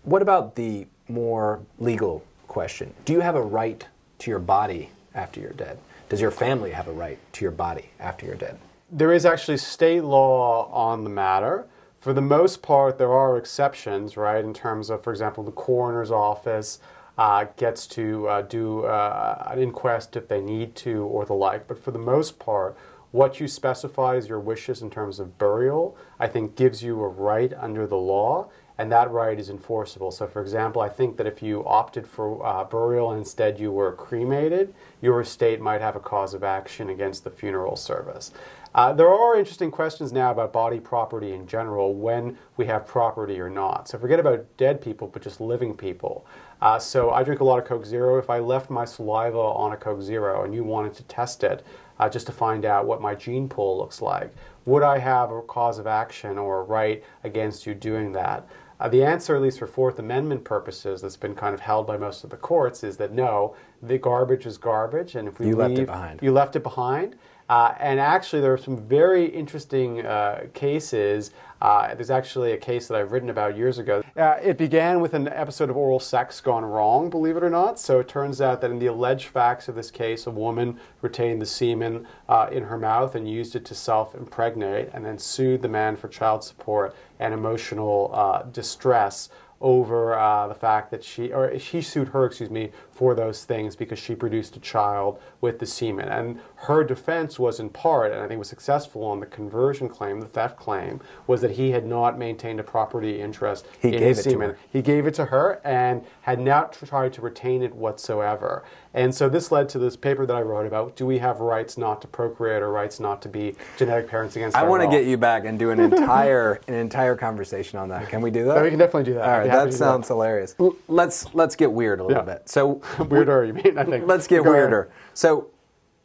What 0.05 0.23
about 0.23 0.55
the 0.55 0.87
more 1.09 1.61
legal 1.79 2.25
question? 2.47 2.95
Do 3.05 3.13
you 3.13 3.21
have 3.21 3.37
a 3.37 3.43
right 3.43 3.87
to 4.21 4.31
your 4.31 4.39
body 4.39 4.91
after 5.15 5.41
you're 5.41 5.53
dead? 5.53 5.79
Does 6.09 6.21
your 6.21 6.31
family 6.31 6.71
have 6.71 6.89
a 6.89 6.93
right 6.93 7.19
to 7.33 7.45
your 7.45 7.51
body 7.51 7.91
after 7.99 8.27
you're 8.27 8.37
dead? 8.37 8.59
There 8.91 9.13
is 9.13 9.25
actually 9.25 9.57
state 9.57 10.05
law 10.05 10.71
on 10.71 11.05
the 11.05 11.11
matter. 11.11 11.67
For 11.99 12.13
the 12.13 12.21
most 12.21 12.61
part, 12.61 12.99
there 12.99 13.13
are 13.13 13.37
exceptions, 13.39 14.17
right, 14.17 14.45
in 14.45 14.53
terms 14.53 14.91
of, 14.91 15.03
for 15.03 15.11
example, 15.11 15.43
the 15.43 15.53
coroner's 15.53 16.11
office 16.11 16.79
uh, 17.17 17.47
gets 17.57 17.87
to 17.87 18.29
uh, 18.29 18.43
do 18.43 18.85
uh, 18.85 19.49
an 19.51 19.59
inquest 19.59 20.17
if 20.17 20.29
they 20.29 20.41
need 20.41 20.75
to 20.77 21.05
or 21.05 21.25
the 21.25 21.33
like. 21.33 21.67
But 21.67 21.83
for 21.83 21.93
the 21.93 21.99
most 21.99 22.39
part, 22.39 22.77
what 23.11 23.41
you 23.41 23.49
specify 23.49 24.17
as 24.17 24.29
your 24.29 24.41
wishes 24.41 24.83
in 24.83 24.91
terms 24.91 25.19
of 25.19 25.39
burial, 25.39 25.97
I 26.19 26.27
think 26.27 26.57
gives 26.57 26.83
you 26.83 27.01
a 27.01 27.09
right 27.09 27.55
under 27.55 27.87
the 27.87 27.97
law, 27.97 28.51
and 28.77 28.91
that 28.91 29.11
right 29.11 29.39
is 29.39 29.49
enforceable. 29.49 30.11
So, 30.11 30.27
for 30.27 30.43
example, 30.43 30.83
I 30.83 30.89
think 30.89 31.17
that 31.17 31.27
if 31.27 31.41
you 31.41 31.65
opted 31.65 32.09
for 32.09 32.45
uh, 32.45 32.65
burial 32.65 33.11
and 33.11 33.21
instead 33.21 33.61
you 33.61 33.71
were 33.71 33.93
cremated, 33.93 34.75
your 35.01 35.21
estate 35.21 35.61
might 35.61 35.81
have 35.81 35.95
a 35.95 36.01
cause 36.01 36.35
of 36.35 36.43
action 36.43 36.91
against 36.91 37.23
the 37.23 37.31
funeral 37.31 37.77
service. 37.77 38.33
Uh, 38.75 38.93
there 38.93 39.09
are 39.09 39.37
interesting 39.39 39.71
questions 39.71 40.13
now 40.13 40.33
about 40.33 40.53
body 40.53 40.81
property 40.81 41.33
in 41.33 41.47
general, 41.47 41.95
when 41.95 42.37
we 42.57 42.67
have 42.67 42.87
property 42.87 43.39
or 43.39 43.49
not. 43.49 43.89
So 43.89 43.99
forget 43.99 44.19
about 44.19 44.45
dead 44.57 44.81
people, 44.81 45.07
but 45.07 45.23
just 45.23 45.41
living 45.41 45.77
people. 45.77 46.27
Uh, 46.61 46.79
so 46.81 47.11
I 47.11 47.23
drink 47.23 47.41
a 47.41 47.45
lot 47.45 47.61
of 47.61 47.67
Coke 47.67 47.85
Zero. 47.85 48.19
If 48.19 48.31
I 48.31 48.41
left 48.41 48.71
my 48.71 48.85
saliva 48.85 49.39
on 49.39 49.73
a 49.73 49.77
Coke 49.77 50.03
Zero 50.03 50.45
and 50.45 50.53
you 50.53 50.65
wanted 50.65 50.95
to 50.95 51.05
test 51.05 51.45
it 51.45 51.65
uh, 52.01 52.09
just 52.09 52.27
to 52.27 52.33
find 52.33 52.65
out 52.65 52.87
what 52.87 53.01
my 53.01 53.15
gene 53.15 53.49
pool 53.49 53.79
looks 53.79 54.03
like, 54.03 54.33
would 54.65 54.83
I 54.83 54.99
have 54.99 55.31
a 55.31 55.43
cause 55.43 55.79
of 55.79 55.87
action 55.87 56.37
or 56.37 56.61
a 56.61 56.65
right 56.65 57.05
against 57.23 57.67
you 57.67 57.75
doing 57.75 58.11
that? 58.13 58.49
Uh, 58.81 58.89
the 58.89 59.05
answer, 59.05 59.37
at 59.37 59.43
least 59.43 59.61
for 59.61 59.69
Fourth 59.69 60.01
Amendment 60.01 60.43
purposes, 60.43 61.01
that's 61.01 61.17
been 61.17 61.37
kind 61.37 61.55
of 61.55 61.61
held 61.61 61.87
by 61.87 61.97
most 61.97 62.25
of 62.25 62.31
the 62.31 62.37
courts, 62.37 62.83
is 62.83 62.97
that 62.97 63.13
no, 63.13 63.55
the 63.81 63.99
garbage 63.99 64.47
is 64.47 64.59
garbage, 64.59 65.15
and 65.15 65.29
if 65.29 65.39
we 65.39 65.47
you 65.47 65.53
leave, 65.53 65.59
left 65.59 65.79
it 65.79 65.87
behind. 65.87 66.21
you 66.23 66.33
left 66.33 66.57
it 66.57 66.63
behind. 66.65 67.15
Uh, 67.49 67.75
and 67.79 68.01
actually, 68.01 68.41
there 68.41 68.53
are 68.53 68.59
some 68.59 68.77
very 68.77 69.27
interesting 69.27 70.05
uh, 70.05 70.47
cases. 70.55 71.31
Uh, 71.61 71.95
there's 71.95 72.11
actually 72.11 72.53
a 72.53 72.57
case 72.57 72.89
that 72.89 72.99
I've 72.99 73.13
written 73.13 73.31
about 73.31 73.57
years 73.57 73.79
ago. 73.79 74.03
Uh, 74.17 74.37
it 74.43 74.59
began 74.59 75.01
with 75.01 75.15
an 75.15 75.29
episode 75.29 75.71
of 75.71 75.77
oral 75.77 76.01
sex 76.01 76.41
gone 76.41 76.65
wrong, 76.65 77.11
believe 77.11 77.37
it 77.37 77.43
or 77.43 77.51
not. 77.51 77.79
So 77.79 78.01
it 78.01 78.09
turns 78.09 78.41
out 78.41 78.61
that 78.61 78.71
in 78.71 78.79
the 78.79 78.87
alleged 78.87 79.29
facts 79.29 79.69
of 79.69 79.75
this 79.75 79.91
case, 79.91 80.27
a 80.27 80.31
woman 80.31 80.79
retained 81.03 81.41
the 81.41 81.47
semen 81.47 82.07
uh, 82.29 82.49
in 82.51 82.65
her 82.65 82.79
mouth 82.79 83.15
and 83.15 83.29
used 83.29 83.57
it 83.57 83.65
to 83.67 83.75
self 83.75 84.15
impregnate 84.15 84.91
and 84.93 85.05
then 85.05 85.19
sued 85.19 85.63
the 85.63 85.69
man 85.69 85.97
for 85.97 86.09
child 86.09 86.45
support 86.45 86.95
and 87.19 87.35
emotional 87.35 88.11
uh, 88.13 88.43
distress 88.43 89.29
over 89.61 90.19
uh, 90.19 90.47
the 90.47 90.55
fact 90.55 90.91
that 90.91 91.03
she, 91.03 91.33
or 91.33 91.49
he 91.51 91.81
sued 91.81 92.09
her, 92.09 92.27
excuse 92.27 92.51
me, 92.51 92.71
for 92.95 93.15
those 93.15 93.45
things 93.45 93.75
because 93.75 93.99
she 93.99 94.15
produced 94.15 94.57
a 94.57 94.61
child 94.61 95.19
with 95.41 95.59
the 95.59 95.67
semen. 95.67 96.09
And 96.09 96.39
her 96.69 96.85
defense 96.85 97.39
was 97.39 97.59
in 97.59 97.69
part, 97.71 98.13
and 98.13 98.21
I 98.21 98.29
think 98.29 98.39
was 98.39 98.49
successful 98.49 99.03
on 99.05 99.19
the 99.21 99.27
conversion 99.27 99.89
claim, 99.89 100.21
the 100.21 100.27
theft 100.27 100.57
claim, 100.57 101.01
was 101.27 101.41
that 101.41 101.53
he 101.53 101.73
had 101.73 101.85
not 101.85 102.17
maintained 102.19 102.61
a 102.61 102.63
property 102.63 103.21
interest 103.21 103.67
He 103.81 103.89
in 103.89 103.95
gave 103.95 104.03
his 104.17 104.21
it 104.21 104.23
to 104.25 104.31
semen. 104.31 104.51
her. 104.51 104.59
He 104.71 104.81
gave 104.81 105.07
it 105.07 105.15
to 105.15 105.27
her 105.27 105.61
and 105.65 106.05
had 106.23 106.39
not 106.39 106.73
tried 106.73 107.13
to 107.15 107.21
retain 107.21 107.63
it 107.63 107.75
whatsoever. 107.75 108.63
And 108.97 109.13
so 109.13 109.29
this 109.29 109.51
led 109.51 109.69
to 109.71 109.79
this 109.81 109.97
paper 109.97 110.25
that 110.25 110.37
I 110.37 110.43
wrote 110.43 110.67
about 110.67 110.95
do 110.95 111.05
we 111.05 111.19
have 111.19 111.41
rights 111.41 111.77
not 111.77 112.01
to 112.03 112.07
procreate 112.07 112.63
or 112.63 112.71
rights 112.71 113.01
not 113.01 113.21
to 113.23 113.29
be 113.29 113.57
genetic 113.77 114.09
parents 114.09 114.37
against 114.37 114.57
I 114.57 114.63
want 114.63 114.85
to 114.85 114.89
get 114.89 115.05
you 115.05 115.17
back 115.17 115.47
and 115.47 115.59
do 115.59 115.71
an 115.71 115.81
entire 115.93 116.61
an 116.69 116.75
entire 116.75 117.17
conversation 117.17 117.81
on 117.81 117.89
that. 117.89 118.09
Can 118.09 118.21
we 118.21 118.31
do 118.31 118.45
that? 118.45 118.55
Yeah, 118.55 118.63
we 118.63 118.71
can 118.71 118.79
definitely 118.79 119.03
do 119.11 119.15
that. 119.15 119.25
All 119.25 119.31
right, 119.31 119.35
I'd 119.35 119.39
right, 119.39 119.45
be 119.47 119.51
happy 119.51 119.71
that 119.73 119.77
sounds 119.77 120.07
hilarious. 120.07 120.55
L- 120.61 120.77
Let's 120.87 121.35
let's 121.35 121.57
get 121.57 121.73
weird 121.73 121.99
a 121.99 122.05
little 122.05 122.23
Yeah. 122.25 122.35
bit. 122.35 122.49
So 122.49 122.81
Weirder, 123.09 123.45
you 123.45 123.55
mean? 123.55 123.79
I 123.79 123.85
think. 123.85 124.07
let's 124.07 124.27
get 124.27 124.37
Go 124.45 124.51
ahead. 124.51 124.55
weirder. 124.71 124.91
So 125.15 125.49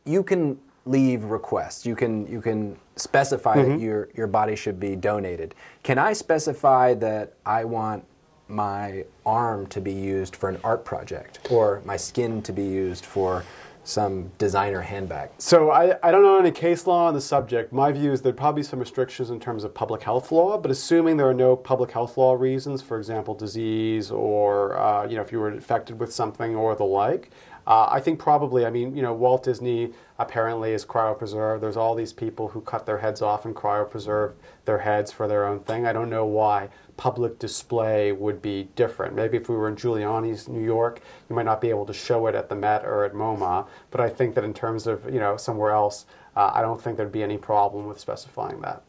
you 0.05 0.23
can 0.23 0.59
leave 0.85 1.23
requests. 1.25 1.85
You 1.85 1.95
can 1.95 2.25
you 2.27 2.41
can 2.41 2.77
specify 2.95 3.55
Mm-hmm. 3.57 3.71
that 3.71 3.79
your 3.79 4.09
your 4.15 4.27
body 4.27 4.55
should 4.55 4.79
be 4.79 4.95
donated. 4.95 5.55
Can 5.83 5.97
I 5.97 6.13
specify 6.13 6.93
that 6.95 7.33
I 7.45 7.63
want 7.65 8.03
my 8.47 9.05
arm 9.25 9.67
to 9.67 9.79
be 9.79 9.91
used 9.93 10.35
for 10.35 10.49
an 10.49 10.57
art 10.63 10.83
project 10.83 11.47
or 11.51 11.81
my 11.85 11.95
skin 11.97 12.41
to 12.41 12.51
be 12.51 12.63
used 12.63 13.05
for 13.05 13.43
some 13.89 14.31
designer 14.37 14.81
handbag? 14.81 15.31
So 15.37 15.71
I, 15.71 15.97
I 16.07 16.11
don't 16.11 16.23
know 16.23 16.37
any 16.37 16.51
case 16.51 16.85
law 16.87 17.07
on 17.07 17.13
the 17.13 17.21
subject. 17.21 17.73
My 17.73 17.91
view 17.91 18.11
is 18.11 18.21
there'd 18.21 18.37
probably 18.37 18.61
be 18.61 18.67
some 18.67 18.79
restrictions 18.79 19.29
in 19.29 19.39
terms 19.39 19.63
of 19.63 19.73
public 19.73 20.03
health 20.03 20.31
law, 20.31 20.57
but 20.57 20.71
assuming 20.71 21.17
there 21.17 21.27
are 21.27 21.33
no 21.33 21.55
public 21.55 21.91
health 21.91 22.17
law 22.17 22.33
reasons, 22.33 22.81
for 22.81 22.97
example, 22.97 23.33
disease 23.33 24.11
or 24.11 24.77
uh, 24.77 25.07
you 25.07 25.15
know 25.15 25.21
if 25.21 25.31
you 25.31 25.39
were 25.39 25.51
infected 25.51 25.99
with 25.99 26.13
something 26.13 26.55
or 26.55 26.75
the 26.75 26.85
like, 26.85 27.31
uh, 27.69 27.87
I 27.91 27.99
think 27.99 28.17
probably. 28.17 28.65
I 28.65 28.71
mean, 28.71 28.95
you 28.95 29.03
know, 29.03 29.13
Walt 29.13 29.43
Disney 29.43 29.93
apparently 30.17 30.73
is 30.73 30.83
cryopreserved. 30.83 31.61
There's 31.61 31.77
all 31.77 31.93
these 31.93 32.11
people 32.11 32.49
who 32.49 32.61
cut 32.61 32.87
their 32.87 32.97
heads 32.97 33.21
off 33.21 33.45
and 33.45 33.55
cryopreserve 33.55 34.33
their 34.65 34.79
heads 34.79 35.11
for 35.11 35.27
their 35.27 35.45
own 35.45 35.59
thing. 35.59 35.85
I 35.85 35.93
don't 35.93 36.09
know 36.09 36.25
why 36.25 36.69
public 36.97 37.37
display 37.37 38.11
would 38.11 38.41
be 38.41 38.69
different. 38.75 39.15
Maybe 39.15 39.37
if 39.37 39.47
we 39.47 39.55
were 39.55 39.69
in 39.69 39.75
Giuliani's 39.75 40.47
New 40.47 40.63
York, 40.63 40.99
you 41.29 41.35
might 41.35 41.45
not 41.45 41.61
be 41.61 41.69
able 41.69 41.85
to 41.85 41.93
show 41.93 42.25
it 42.25 42.33
at 42.33 42.49
the 42.49 42.55
Met 42.55 42.83
or 42.83 43.05
at 43.05 43.13
MoMA. 43.13 43.67
But 43.91 44.01
I 44.01 44.09
think 44.09 44.33
that 44.33 44.43
in 44.43 44.55
terms 44.55 44.87
of 44.87 45.05
you 45.05 45.19
know 45.19 45.37
somewhere 45.37 45.71
else, 45.71 46.07
uh, 46.35 46.49
I 46.51 46.63
don't 46.63 46.81
think 46.81 46.97
there'd 46.97 47.11
be 47.11 47.23
any 47.23 47.37
problem 47.37 47.85
with 47.85 47.99
specifying 47.99 48.61
that. 48.61 48.81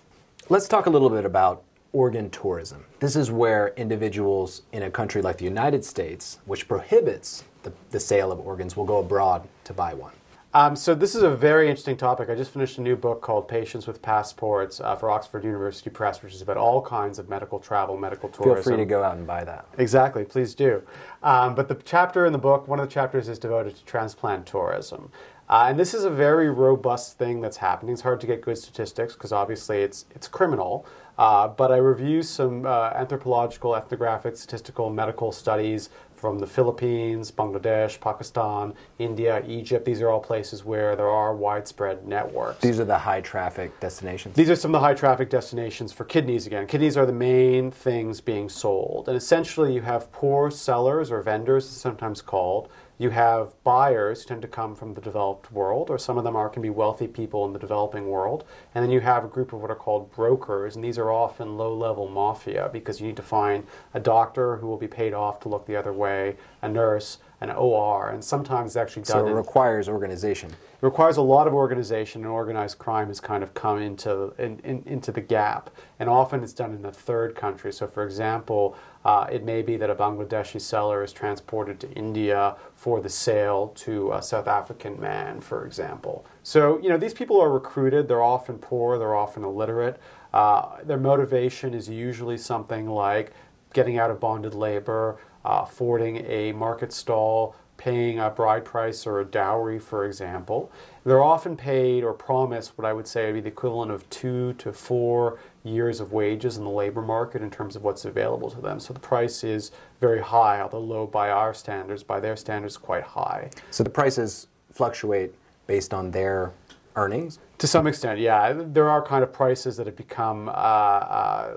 Let's 0.48 0.66
talk 0.66 0.86
a 0.86 0.90
little 0.90 1.10
bit 1.10 1.26
about 1.26 1.64
organ 1.92 2.30
tourism. 2.30 2.86
This 3.00 3.14
is 3.14 3.30
where 3.30 3.74
individuals 3.76 4.62
in 4.72 4.82
a 4.82 4.90
country 4.90 5.20
like 5.20 5.36
the 5.36 5.44
United 5.44 5.84
States, 5.84 6.38
which 6.46 6.66
prohibits 6.66 7.44
the, 7.62 7.72
the 7.90 8.00
sale 8.00 8.32
of 8.32 8.40
organs, 8.40 8.76
will 8.76 8.84
go 8.84 8.98
abroad 8.98 9.48
to 9.64 9.72
buy 9.72 9.94
one. 9.94 10.12
Um, 10.52 10.74
so 10.74 10.96
this 10.96 11.14
is 11.14 11.22
a 11.22 11.30
very 11.30 11.68
interesting 11.68 11.96
topic. 11.96 12.28
I 12.28 12.34
just 12.34 12.52
finished 12.52 12.76
a 12.78 12.80
new 12.80 12.96
book 12.96 13.20
called 13.20 13.46
Patients 13.46 13.86
with 13.86 14.02
Passports 14.02 14.80
uh, 14.80 14.96
for 14.96 15.08
Oxford 15.08 15.44
University 15.44 15.90
Press, 15.90 16.24
which 16.24 16.34
is 16.34 16.42
about 16.42 16.56
all 16.56 16.82
kinds 16.82 17.20
of 17.20 17.28
medical 17.28 17.60
travel, 17.60 17.96
medical 17.96 18.28
tourism. 18.28 18.56
Feel 18.56 18.62
free 18.72 18.76
to 18.76 18.84
go 18.84 19.04
out 19.04 19.16
and 19.16 19.26
buy 19.26 19.44
that. 19.44 19.66
Exactly, 19.78 20.24
please 20.24 20.56
do. 20.56 20.82
Um, 21.22 21.54
but 21.54 21.68
the 21.68 21.76
chapter 21.76 22.26
in 22.26 22.32
the 22.32 22.38
book, 22.38 22.66
one 22.66 22.80
of 22.80 22.88
the 22.88 22.92
chapters 22.92 23.28
is 23.28 23.38
devoted 23.38 23.76
to 23.76 23.84
transplant 23.84 24.44
tourism. 24.44 25.12
Uh, 25.48 25.66
and 25.68 25.78
this 25.78 25.94
is 25.94 26.04
a 26.04 26.10
very 26.10 26.50
robust 26.50 27.16
thing 27.16 27.40
that's 27.40 27.58
happening. 27.58 27.92
It's 27.92 28.02
hard 28.02 28.20
to 28.20 28.26
get 28.26 28.40
good 28.40 28.58
statistics 28.58 29.14
because 29.14 29.30
obviously 29.30 29.82
it's, 29.82 30.04
it's 30.16 30.26
criminal. 30.26 30.84
Uh, 31.20 31.46
but 31.46 31.70
I 31.70 31.76
review 31.76 32.22
some 32.22 32.64
uh, 32.64 32.92
anthropological, 32.94 33.76
ethnographic, 33.76 34.38
statistical, 34.38 34.88
medical 34.88 35.32
studies 35.32 35.90
from 36.16 36.38
the 36.38 36.46
Philippines, 36.46 37.30
Bangladesh, 37.30 38.00
Pakistan, 38.00 38.72
India, 38.98 39.42
Egypt. 39.46 39.84
These 39.84 40.00
are 40.00 40.08
all 40.08 40.20
places 40.20 40.64
where 40.64 40.96
there 40.96 41.10
are 41.10 41.34
widespread 41.34 42.08
networks. 42.08 42.62
These 42.62 42.80
are 42.80 42.86
the 42.86 42.96
high 42.96 43.20
traffic 43.20 43.78
destinations. 43.80 44.34
These 44.34 44.48
are 44.48 44.56
some 44.56 44.74
of 44.74 44.80
the 44.80 44.86
high 44.86 44.94
traffic 44.94 45.28
destinations 45.28 45.92
for 45.92 46.04
kidneys 46.04 46.46
again. 46.46 46.66
Kidneys 46.66 46.96
are 46.96 47.04
the 47.04 47.12
main 47.12 47.70
things 47.70 48.22
being 48.22 48.48
sold. 48.48 49.06
And 49.06 49.14
essentially, 49.14 49.74
you 49.74 49.82
have 49.82 50.10
poor 50.12 50.50
sellers 50.50 51.10
or 51.10 51.20
vendors, 51.20 51.68
sometimes 51.68 52.22
called. 52.22 52.70
You 53.00 53.08
have 53.08 53.54
buyers 53.64 54.22
who 54.22 54.28
tend 54.28 54.42
to 54.42 54.48
come 54.48 54.76
from 54.76 54.92
the 54.92 55.00
developed 55.00 55.50
world, 55.50 55.88
or 55.88 55.96
some 55.96 56.18
of 56.18 56.24
them 56.24 56.36
are 56.36 56.50
can 56.50 56.60
be 56.60 56.68
wealthy 56.68 57.06
people 57.06 57.46
in 57.46 57.54
the 57.54 57.58
developing 57.58 58.08
world. 58.08 58.44
And 58.74 58.84
then 58.84 58.90
you 58.90 59.00
have 59.00 59.24
a 59.24 59.26
group 59.26 59.54
of 59.54 59.62
what 59.62 59.70
are 59.70 59.74
called 59.74 60.12
brokers, 60.12 60.76
and 60.76 60.84
these 60.84 60.98
are 60.98 61.10
often 61.10 61.56
low 61.56 61.74
level 61.74 62.10
mafia 62.10 62.68
because 62.70 63.00
you 63.00 63.06
need 63.06 63.16
to 63.16 63.22
find 63.22 63.66
a 63.94 64.00
doctor 64.00 64.56
who 64.56 64.66
will 64.66 64.76
be 64.76 64.86
paid 64.86 65.14
off 65.14 65.40
to 65.40 65.48
look 65.48 65.64
the 65.64 65.76
other 65.76 65.94
way, 65.94 66.36
a 66.60 66.68
nurse, 66.68 67.16
an 67.40 67.50
OR, 67.50 68.10
and 68.10 68.22
sometimes 68.22 68.72
it's 68.72 68.76
actually 68.76 69.02
done 69.02 69.20
so 69.20 69.26
it 69.26 69.30
in 69.30 69.34
requires 69.34 69.88
organization. 69.88 70.50
it 70.50 70.82
requires 70.82 71.16
a 71.16 71.22
lot 71.22 71.46
of 71.46 71.54
organization, 71.54 72.20
and 72.20 72.30
organized 72.30 72.76
crime 72.76 73.08
has 73.08 73.18
kind 73.18 73.42
of 73.42 73.54
come 73.54 73.78
into 73.78 74.34
in, 74.38 74.58
in, 74.58 74.82
into 74.84 75.10
the 75.10 75.22
gap. 75.22 75.70
And 75.98 76.10
often 76.10 76.42
it's 76.42 76.52
done 76.52 76.74
in 76.74 76.84
a 76.84 76.92
third 76.92 77.34
country. 77.34 77.72
So, 77.72 77.86
for 77.86 78.04
example, 78.04 78.76
uh, 79.04 79.26
it 79.32 79.44
may 79.44 79.62
be 79.62 79.76
that 79.76 79.88
a 79.88 79.94
Bangladeshi 79.94 80.60
seller 80.60 81.02
is 81.02 81.12
transported 81.12 81.80
to 81.80 81.90
India 81.92 82.56
for 82.74 83.00
the 83.00 83.08
sale 83.08 83.68
to 83.76 84.12
a 84.12 84.22
South 84.22 84.46
African 84.46 85.00
man, 85.00 85.40
for 85.40 85.64
example. 85.64 86.26
So, 86.42 86.78
you 86.80 86.88
know, 86.90 86.98
these 86.98 87.14
people 87.14 87.40
are 87.40 87.50
recruited. 87.50 88.08
They're 88.08 88.22
often 88.22 88.58
poor. 88.58 88.98
They're 88.98 89.16
often 89.16 89.42
illiterate. 89.42 89.98
Uh, 90.34 90.82
their 90.84 90.98
motivation 90.98 91.72
is 91.72 91.88
usually 91.88 92.36
something 92.36 92.88
like 92.88 93.32
getting 93.72 93.98
out 93.98 94.10
of 94.10 94.20
bonded 94.20 94.54
labor, 94.54 95.18
uh, 95.44 95.64
a 95.80 96.52
market 96.52 96.92
stall, 96.92 97.56
paying 97.80 98.18
a 98.18 98.28
bride 98.28 98.62
price 98.62 99.06
or 99.06 99.20
a 99.20 99.24
dowry, 99.24 99.78
for 99.78 100.04
example. 100.04 100.70
They're 101.02 101.22
often 101.22 101.56
paid 101.56 102.04
or 102.04 102.12
promised 102.12 102.76
what 102.76 102.84
I 102.84 102.92
would 102.92 103.06
say 103.06 103.24
would 103.24 103.36
be 103.36 103.40
the 103.40 103.48
equivalent 103.48 103.90
of 103.90 104.08
two 104.10 104.52
to 104.58 104.70
four 104.70 105.38
years 105.64 105.98
of 105.98 106.12
wages 106.12 106.58
in 106.58 106.64
the 106.64 106.70
labor 106.70 107.00
market 107.00 107.40
in 107.40 107.50
terms 107.50 107.76
of 107.76 107.82
what's 107.82 108.04
available 108.04 108.50
to 108.50 108.60
them. 108.60 108.80
So 108.80 108.92
the 108.92 109.00
price 109.00 109.42
is 109.42 109.72
very 109.98 110.20
high, 110.20 110.60
although 110.60 110.78
low 110.78 111.06
by 111.06 111.30
our 111.30 111.54
standards. 111.54 112.02
By 112.02 112.20
their 112.20 112.36
standards, 112.36 112.76
quite 112.76 113.02
high. 113.02 113.48
So 113.70 113.82
the 113.82 113.88
prices 113.88 114.48
fluctuate 114.70 115.34
based 115.66 115.94
on 115.94 116.10
their 116.10 116.52
earnings. 116.96 117.38
To 117.58 117.66
some 117.66 117.86
extent, 117.86 118.20
yeah. 118.20 118.52
There 118.54 118.90
are 118.90 119.00
kind 119.00 119.24
of 119.24 119.32
prices 119.32 119.78
that 119.78 119.86
have 119.86 119.96
become 119.96 120.50
uh, 120.50 120.52
uh, 120.52 121.54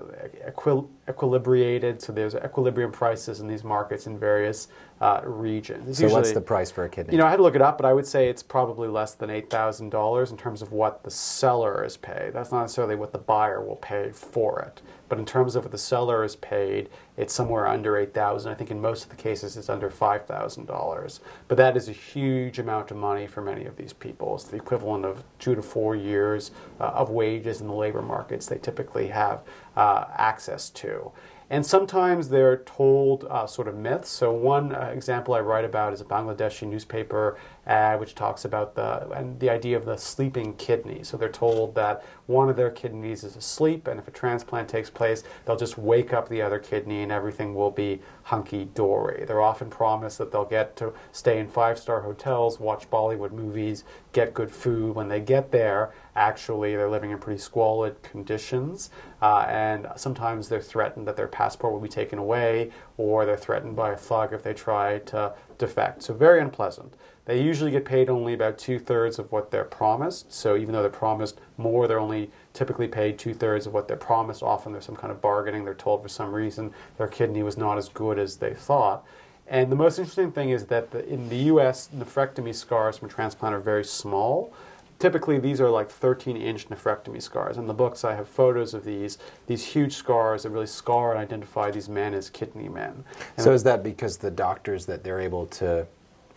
equil- 0.48 0.88
equilibrated. 1.08 2.00
So 2.00 2.12
there's 2.12 2.34
equilibrium 2.34 2.92
prices 2.92 3.40
in 3.40 3.46
these 3.46 3.64
markets 3.64 4.06
in 4.06 4.18
various 4.18 4.68
uh, 5.00 5.20
regions. 5.24 5.88
It's 5.88 5.98
So 5.98 6.08
what's 6.08 6.32
the 6.32 6.40
price 6.40 6.70
for 6.70 6.84
a 6.84 6.88
kidney? 6.88 7.12
You 7.12 7.18
know, 7.18 7.26
I 7.26 7.30
had 7.30 7.36
to 7.36 7.42
look 7.42 7.56
it 7.56 7.62
up, 7.62 7.76
but 7.76 7.84
I 7.84 7.92
would 7.92 8.06
say 8.06 8.28
it's 8.28 8.42
probably 8.42 8.88
less 8.88 9.14
than 9.14 9.28
eight 9.28 9.50
thousand 9.50 9.90
dollars 9.90 10.30
in 10.30 10.36
terms 10.36 10.62
of 10.62 10.72
what 10.72 11.02
the 11.02 11.10
seller 11.10 11.84
is 11.84 11.96
paid. 11.96 12.32
That's 12.32 12.52
not 12.52 12.62
necessarily 12.62 12.96
what 12.96 13.12
the 13.12 13.18
buyer 13.18 13.60
will 13.62 13.76
pay 13.76 14.10
for 14.12 14.60
it, 14.60 14.80
but 15.08 15.18
in 15.18 15.26
terms 15.26 15.56
of 15.56 15.64
what 15.64 15.72
the 15.72 15.78
seller 15.78 16.24
is 16.24 16.36
paid, 16.36 16.88
it's 17.16 17.34
somewhere 17.34 17.66
under 17.66 17.98
eight 17.98 18.14
thousand. 18.14 18.52
I 18.52 18.54
think 18.54 18.70
in 18.70 18.80
most 18.80 19.02
of 19.04 19.10
the 19.10 19.16
cases, 19.16 19.56
it's 19.56 19.68
under 19.68 19.90
five 19.90 20.26
thousand 20.26 20.66
dollars. 20.66 21.20
But 21.48 21.58
that 21.58 21.76
is 21.76 21.88
a 21.88 21.92
huge 21.92 22.58
amount 22.58 22.90
of 22.92 22.96
money 22.96 23.26
for 23.26 23.42
many 23.42 23.66
of 23.66 23.76
these 23.76 23.92
people. 23.92 24.36
It's 24.36 24.44
the 24.44 24.56
equivalent 24.56 25.04
of 25.04 25.24
two 25.38 25.54
to 25.56 25.62
four 25.62 25.96
years 25.96 26.52
uh, 26.80 26.84
of 26.84 27.10
wages 27.10 27.60
in 27.60 27.66
the 27.66 27.74
labor 27.74 28.00
markets 28.00 28.46
they 28.46 28.58
typically 28.58 29.08
have 29.08 29.42
uh, 29.76 30.04
access 30.16 30.70
to. 30.70 30.93
And 31.50 31.64
sometimes 31.64 32.30
they're 32.30 32.56
told 32.64 33.24
uh, 33.24 33.46
sort 33.46 33.68
of 33.68 33.76
myths. 33.76 34.08
So 34.08 34.32
one 34.32 34.74
uh, 34.74 34.90
example 34.92 35.34
I 35.34 35.40
write 35.40 35.64
about 35.64 35.92
is 35.92 36.00
a 36.00 36.04
Bangladeshi 36.04 36.66
newspaper 36.66 37.36
ad 37.66 38.00
which 38.00 38.14
talks 38.14 38.44
about 38.44 38.74
the 38.74 39.08
and 39.10 39.40
the 39.40 39.50
idea 39.50 39.76
of 39.76 39.84
the 39.84 39.96
sleeping 39.96 40.54
kidney. 40.56 41.02
So 41.02 41.16
they're 41.16 41.28
told 41.28 41.74
that 41.74 42.04
one 42.26 42.48
of 42.48 42.56
their 42.56 42.70
kidneys 42.70 43.24
is 43.24 43.36
asleep, 43.36 43.86
and 43.86 44.00
if 44.00 44.08
a 44.08 44.10
transplant 44.10 44.68
takes 44.68 44.90
place, 44.90 45.24
they'll 45.44 45.56
just 45.56 45.76
wake 45.76 46.12
up 46.12 46.28
the 46.28 46.40
other 46.42 46.58
kidney, 46.58 47.02
and 47.02 47.12
everything 47.12 47.54
will 47.54 47.70
be 47.70 48.00
hunky 48.24 48.64
dory. 48.64 49.24
They're 49.26 49.42
often 49.42 49.68
promised 49.68 50.18
that 50.18 50.32
they'll 50.32 50.44
get 50.44 50.76
to 50.76 50.92
stay 51.12 51.38
in 51.38 51.48
five 51.48 51.78
star 51.78 52.00
hotels, 52.00 52.58
watch 52.58 52.90
Bollywood 52.90 53.32
movies, 53.32 53.84
get 54.12 54.32
good 54.32 54.50
food. 54.50 54.94
When 54.94 55.08
they 55.08 55.20
get 55.20 55.50
there, 55.50 55.92
actually 56.16 56.74
they're 56.76 56.90
living 56.90 57.10
in 57.10 57.18
pretty 57.18 57.40
squalid 57.40 58.02
conditions, 58.02 58.90
uh, 59.20 59.46
and 59.48 59.88
sometimes 59.96 60.48
they're 60.48 60.60
threatened 60.60 61.06
that 61.06 61.16
their 61.16 61.28
passport 61.28 61.72
will 61.72 61.80
be 61.80 61.88
taken 61.88 62.18
away, 62.18 62.70
or 62.96 63.26
they're 63.26 63.36
threatened 63.36 63.76
by 63.76 63.92
a 63.92 63.96
thug 63.96 64.32
if 64.32 64.42
they 64.42 64.54
try 64.54 64.98
to 64.98 65.34
defect. 65.58 66.02
So 66.02 66.14
very 66.14 66.40
unpleasant. 66.40 66.94
They 67.26 67.40
usually 67.40 67.70
get 67.70 67.84
paid 67.84 68.10
only 68.10 68.34
about 68.34 68.58
two 68.58 68.78
thirds 68.78 69.18
of 69.18 69.32
what 69.32 69.50
they're 69.50 69.64
promised. 69.64 70.32
So 70.32 70.56
even 70.56 70.72
though 70.72 70.82
they're 70.82 70.90
promised 70.90 71.40
more, 71.56 71.88
they're 71.88 71.98
only 71.98 72.30
typically 72.52 72.86
paid 72.86 73.18
two 73.18 73.32
thirds 73.32 73.66
of 73.66 73.72
what 73.72 73.88
they're 73.88 73.96
promised. 73.96 74.42
Often 74.42 74.72
there's 74.72 74.84
some 74.84 74.96
kind 74.96 75.10
of 75.10 75.22
bargaining. 75.22 75.64
They're 75.64 75.74
told 75.74 76.02
for 76.02 76.08
some 76.08 76.32
reason 76.32 76.72
their 76.98 77.08
kidney 77.08 77.42
was 77.42 77.56
not 77.56 77.78
as 77.78 77.88
good 77.88 78.18
as 78.18 78.36
they 78.36 78.52
thought. 78.52 79.06
And 79.46 79.72
the 79.72 79.76
most 79.76 79.98
interesting 79.98 80.32
thing 80.32 80.50
is 80.50 80.66
that 80.66 80.90
the, 80.90 81.06
in 81.06 81.28
the 81.28 81.36
U.S., 81.36 81.88
nephrectomy 81.94 82.54
scars 82.54 82.98
from 82.98 83.08
transplant 83.08 83.54
are 83.54 83.60
very 83.60 83.84
small. 83.84 84.52
Typically 85.04 85.38
these 85.38 85.60
are 85.60 85.68
like 85.68 85.90
13 85.90 86.34
inch 86.38 86.70
nephrectomy 86.70 87.20
scars. 87.20 87.58
In 87.58 87.66
the 87.66 87.74
books, 87.74 88.04
I 88.04 88.14
have 88.14 88.26
photos 88.26 88.72
of 88.72 88.86
these 88.86 89.18
these 89.46 89.62
huge 89.62 89.96
scars 89.96 90.44
that 90.44 90.48
really 90.48 90.64
scar 90.66 91.10
and 91.10 91.20
identify 91.20 91.70
these 91.70 91.90
men 91.90 92.14
as 92.14 92.30
kidney 92.30 92.70
men. 92.70 93.04
And 93.36 93.44
So 93.44 93.52
is 93.52 93.62
that 93.64 93.82
because 93.82 94.16
the 94.16 94.30
doctors 94.30 94.86
that 94.86 95.04
they're 95.04 95.20
able 95.20 95.44
to 95.60 95.86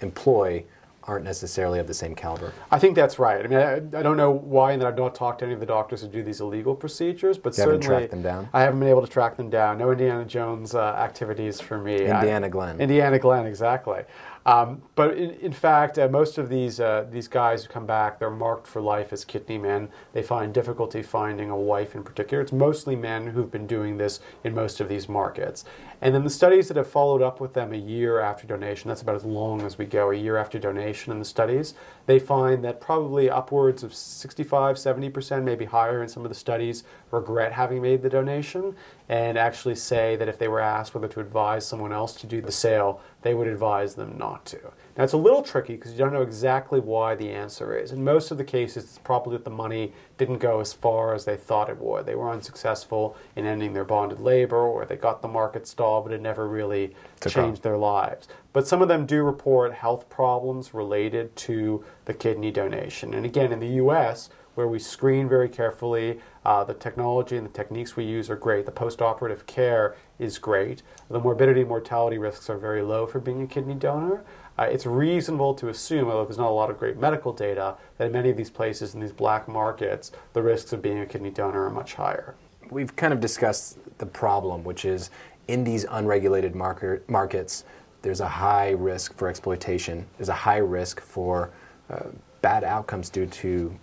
employ 0.01 0.65
aren't 1.05 1.24
necessarily 1.24 1.79
of 1.79 1.88
the 1.88 1.93
same 1.93 2.13
caliber? 2.13 2.51
I 2.69 2.77
think 2.77 2.93
that's 2.95 3.17
right. 3.17 3.45
I 3.45 3.47
mean, 3.47 3.59
I, 3.59 3.75
I 4.00 4.03
don't 4.03 4.17
know 4.17 4.31
why, 4.31 4.74
and 4.74 4.81
that 4.81 4.88
I've 4.89 4.97
not 4.97 5.15
talked 5.15 5.39
to 5.39 5.45
any 5.45 5.53
of 5.53 5.62
the 5.62 5.65
doctors 5.65 6.01
who 6.01 6.09
do 6.09 6.21
these 6.21 6.41
illegal 6.41 6.75
procedures, 6.75 7.38
but 7.38 7.55
You 7.55 7.63
haven't 7.63 7.83
certainly 7.83 8.00
tracked 8.00 8.12
them 8.12 8.21
down? 8.21 8.50
I 8.51 8.63
haven't 8.63 8.81
been 8.81 8.89
able 8.89 9.01
to 9.01 9.07
track 9.07 9.38
them 9.38 9.50
down. 9.50 9.77
No 9.77 9.89
Indiana 9.91 10.25
Jones 10.25 10.75
uh, 10.75 10.81
activities 10.81 11.62
for 11.62 11.77
me. 11.77 12.09
I- 12.09 12.19
Indiana 12.19 12.50
Glenn. 12.50 12.81
Indiana 12.81 13.17
Glenn, 13.19 13.45
exactly. 13.45 14.03
Um, 14.47 14.81
but 14.95 15.17
in, 15.17 15.31
in 15.31 15.51
fact, 15.51 15.99
uh, 15.99 16.07
most 16.07 16.37
of 16.37 16.47
these 16.47 16.79
uh, 16.79 17.05
these 17.11 17.27
guys 17.27 17.65
who 17.65 17.69
come 17.69 17.85
back, 17.85 18.17
they're 18.17 18.29
marked 18.29 18.65
for 18.65 18.81
life 18.81 19.11
as 19.11 19.25
kidney 19.25 19.57
men. 19.57 19.89
They 20.13 20.23
find 20.23 20.53
difficulty 20.53 21.03
finding 21.03 21.49
a 21.49 21.57
wife 21.57 21.95
in 21.95 22.01
particular. 22.01 22.41
It's 22.41 22.53
mostly 22.53 22.95
men 22.95 23.27
who've 23.27 23.51
been 23.51 23.67
doing 23.67 23.97
this 23.97 24.21
in 24.45 24.55
most 24.55 24.79
of 24.79 24.87
these 24.87 25.09
markets. 25.09 25.65
And 25.99 26.15
then 26.15 26.23
the 26.23 26.29
studies 26.29 26.69
that 26.69 26.77
have 26.77 26.89
followed 26.89 27.21
up 27.21 27.41
with 27.41 27.53
them 27.53 27.73
a 27.73 27.77
year 27.77 28.21
after 28.21 28.47
donation, 28.47 28.87
that's 28.87 29.01
about 29.01 29.15
as 29.15 29.25
long 29.25 29.63
as 29.63 29.77
we 29.77 29.85
go, 29.85 30.11
a 30.11 30.15
year 30.15 30.37
after 30.37 30.59
donation 30.59 31.11
in 31.11 31.19
the 31.19 31.25
studies, 31.25 31.73
they 32.05 32.17
find 32.17 32.63
that 32.63 32.79
probably 32.79 33.29
upwards 33.29 33.83
of 33.83 33.93
65, 33.93 34.77
70%, 34.77 35.43
maybe 35.43 35.65
higher 35.65 36.01
in 36.01 36.07
some 36.07 36.23
of 36.23 36.29
the 36.29 36.35
studies, 36.35 36.83
regret 37.11 37.51
having 37.51 37.81
made 37.81 38.01
the 38.01 38.09
donation 38.09 38.75
and 39.09 39.37
actually 39.37 39.75
say 39.75 40.15
that 40.17 40.27
if 40.27 40.37
they 40.37 40.47
were 40.47 40.59
asked 40.59 40.93
whether 40.93 41.07
to 41.07 41.19
advise 41.19 41.65
someone 41.65 41.93
else 41.93 42.13
to 42.15 42.27
do 42.27 42.41
the 42.41 42.51
sale, 42.51 43.01
they 43.21 43.33
would 43.33 43.47
advise 43.47 43.95
them 43.95 44.17
not 44.17 44.45
to. 44.45 44.59
Now, 44.97 45.03
it's 45.03 45.13
a 45.13 45.17
little 45.17 45.43
tricky 45.43 45.75
because 45.75 45.93
you 45.93 45.97
don't 45.97 46.11
know 46.11 46.21
exactly 46.21 46.79
why 46.79 47.15
the 47.15 47.29
answer 47.29 47.77
is. 47.77 47.91
In 47.91 48.03
most 48.03 48.31
of 48.31 48.37
the 48.37 48.43
cases, 48.43 48.83
it's 48.83 48.97
probably 48.97 49.37
that 49.37 49.45
the 49.45 49.49
money 49.49 49.93
didn't 50.17 50.39
go 50.39 50.59
as 50.59 50.73
far 50.73 51.13
as 51.13 51.23
they 51.23 51.37
thought 51.37 51.69
it 51.69 51.77
would. 51.79 52.05
They 52.05 52.15
were 52.15 52.29
unsuccessful 52.29 53.15
in 53.35 53.45
ending 53.45 53.73
their 53.73 53.85
bonded 53.85 54.19
labor, 54.19 54.57
or 54.57 54.85
they 54.85 54.97
got 54.97 55.21
the 55.21 55.27
market 55.27 55.67
stalled, 55.67 56.05
but 56.05 56.13
it 56.13 56.21
never 56.21 56.47
really 56.47 56.95
Took 57.21 57.31
changed 57.31 57.63
their 57.63 57.77
lives. 57.77 58.27
But 58.51 58.67
some 58.67 58.81
of 58.81 58.87
them 58.87 59.05
do 59.05 59.23
report 59.23 59.71
health 59.73 60.09
problems 60.09 60.73
related 60.73 61.35
to 61.37 61.85
the 62.05 62.13
kidney 62.13 62.51
donation. 62.51 63.13
And 63.13 63.25
again, 63.25 63.53
in 63.53 63.59
the 63.59 63.83
US, 63.83 64.29
where 64.55 64.67
we 64.67 64.79
screen 64.79 65.29
very 65.29 65.47
carefully, 65.47 66.19
uh, 66.47 66.63
the 66.63 66.73
technology 66.73 67.35
and 67.35 67.45
the 67.45 67.51
techniques 67.51 67.97
we 67.97 68.05
use 68.05 68.29
are 68.29 68.37
great. 68.37 68.65
The 68.65 68.71
post-operative 68.71 69.45
care 69.47 69.97
is 70.17 70.37
great. 70.37 70.81
The 71.09 71.19
morbidity 71.19 71.59
and 71.59 71.69
mortality 71.69 72.17
risks 72.17 72.49
are 72.49 72.57
very 72.57 72.81
low 72.81 73.05
for 73.05 73.19
being 73.19 73.41
a 73.41 73.47
kidney 73.47 73.73
donor. 73.73 74.23
Uh, 74.57 74.63
it's 74.63 74.85
reasonable 74.85 75.53
to 75.55 75.67
assume, 75.67 76.07
although 76.07 76.23
there's 76.23 76.37
not 76.37 76.47
a 76.47 76.53
lot 76.61 76.69
of 76.69 76.79
great 76.79 76.97
medical 76.97 77.33
data, 77.33 77.75
that 77.97 78.05
in 78.05 78.13
many 78.13 78.29
of 78.29 78.37
these 78.37 78.49
places, 78.49 78.95
in 78.95 79.01
these 79.01 79.11
black 79.11 79.49
markets, 79.49 80.13
the 80.31 80.41
risks 80.41 80.71
of 80.71 80.81
being 80.81 80.99
a 80.99 81.05
kidney 81.05 81.29
donor 81.29 81.65
are 81.65 81.69
much 81.69 81.95
higher. 81.95 82.33
We've 82.71 82.95
kind 82.95 83.11
of 83.11 83.19
discussed 83.19 83.77
the 83.97 84.05
problem, 84.05 84.63
which 84.63 84.85
is 84.85 85.09
in 85.49 85.65
these 85.65 85.85
unregulated 85.89 86.55
market, 86.55 87.09
markets, 87.09 87.65
there's 88.03 88.21
a 88.21 88.27
high 88.27 88.69
risk 88.69 89.17
for 89.17 89.27
exploitation. 89.27 90.05
There's 90.17 90.29
a 90.29 90.33
high 90.33 90.57
risk 90.57 91.01
for 91.01 91.49
uh, 91.89 92.03
bad 92.41 92.63
outcomes 92.63 93.09
due 93.09 93.25
to 93.25 93.77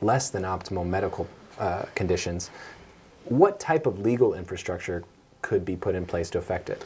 less 0.00 0.30
than 0.30 0.44
optimal 0.44 0.86
medical 0.86 1.26
uh, 1.58 1.84
conditions. 1.94 2.50
What 3.24 3.58
type 3.58 3.86
of 3.86 3.98
legal 3.98 4.34
infrastructure 4.34 5.04
could 5.42 5.64
be 5.64 5.76
put 5.76 5.94
in 5.94 6.06
place 6.06 6.30
to 6.30 6.38
affect 6.38 6.70
it? 6.70 6.84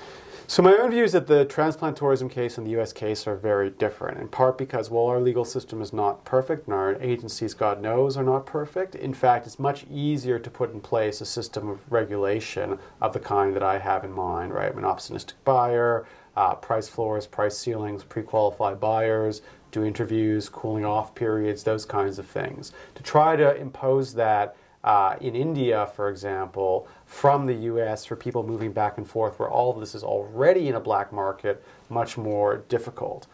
So 0.50 0.64
my 0.64 0.76
own 0.76 0.90
view 0.90 1.04
is 1.04 1.12
that 1.12 1.28
the 1.28 1.44
transplant 1.44 1.96
tourism 1.96 2.28
case 2.28 2.58
and 2.58 2.66
the 2.66 2.72
U.S. 2.72 2.92
case 2.92 3.24
are 3.28 3.36
very 3.36 3.70
different. 3.70 4.18
In 4.18 4.26
part 4.26 4.58
because 4.58 4.90
while 4.90 5.06
our 5.06 5.20
legal 5.20 5.44
system 5.44 5.80
is 5.80 5.92
not 5.92 6.24
perfect, 6.24 6.66
and 6.66 6.74
our 6.74 7.00
agencies, 7.00 7.54
God 7.54 7.80
knows, 7.80 8.16
are 8.16 8.24
not 8.24 8.46
perfect. 8.46 8.96
In 8.96 9.14
fact, 9.14 9.46
it's 9.46 9.60
much 9.60 9.86
easier 9.88 10.40
to 10.40 10.50
put 10.50 10.72
in 10.72 10.80
place 10.80 11.20
a 11.20 11.24
system 11.24 11.68
of 11.68 11.78
regulation 11.88 12.80
of 13.00 13.12
the 13.12 13.20
kind 13.20 13.54
that 13.54 13.62
I 13.62 13.78
have 13.78 14.02
in 14.02 14.10
mind. 14.10 14.52
Right, 14.52 14.74
an 14.74 14.82
opportunistic 14.82 15.34
buyer, 15.44 16.04
uh, 16.36 16.56
price 16.56 16.88
floors, 16.88 17.28
price 17.28 17.56
ceilings, 17.56 18.02
pre-qualified 18.02 18.80
buyers, 18.80 19.42
do 19.70 19.84
interviews, 19.84 20.48
cooling 20.48 20.84
off 20.84 21.14
periods, 21.14 21.62
those 21.64 21.84
kinds 21.84 22.18
of 22.18 22.26
things. 22.26 22.72
To 22.94 23.02
try 23.02 23.36
to 23.36 23.56
impose 23.56 24.14
that 24.14 24.56
uh, 24.82 25.16
in 25.20 25.36
India, 25.36 25.88
for 25.94 26.08
example, 26.08 26.88
from 27.06 27.46
the 27.46 27.54
US 27.54 28.04
for 28.04 28.16
people 28.16 28.42
moving 28.42 28.72
back 28.72 28.96
and 28.96 29.09
forth, 29.09 29.38
where 29.38 29.50
all 29.50 29.72
of 29.72 29.80
this 29.80 29.94
is 29.94 30.02
already 30.02 30.68
in 30.68 30.74
a 30.74 30.80
black 30.80 31.12
market, 31.12 31.62
much 31.88 32.16
more 32.16 32.59
difficult. 32.68 33.26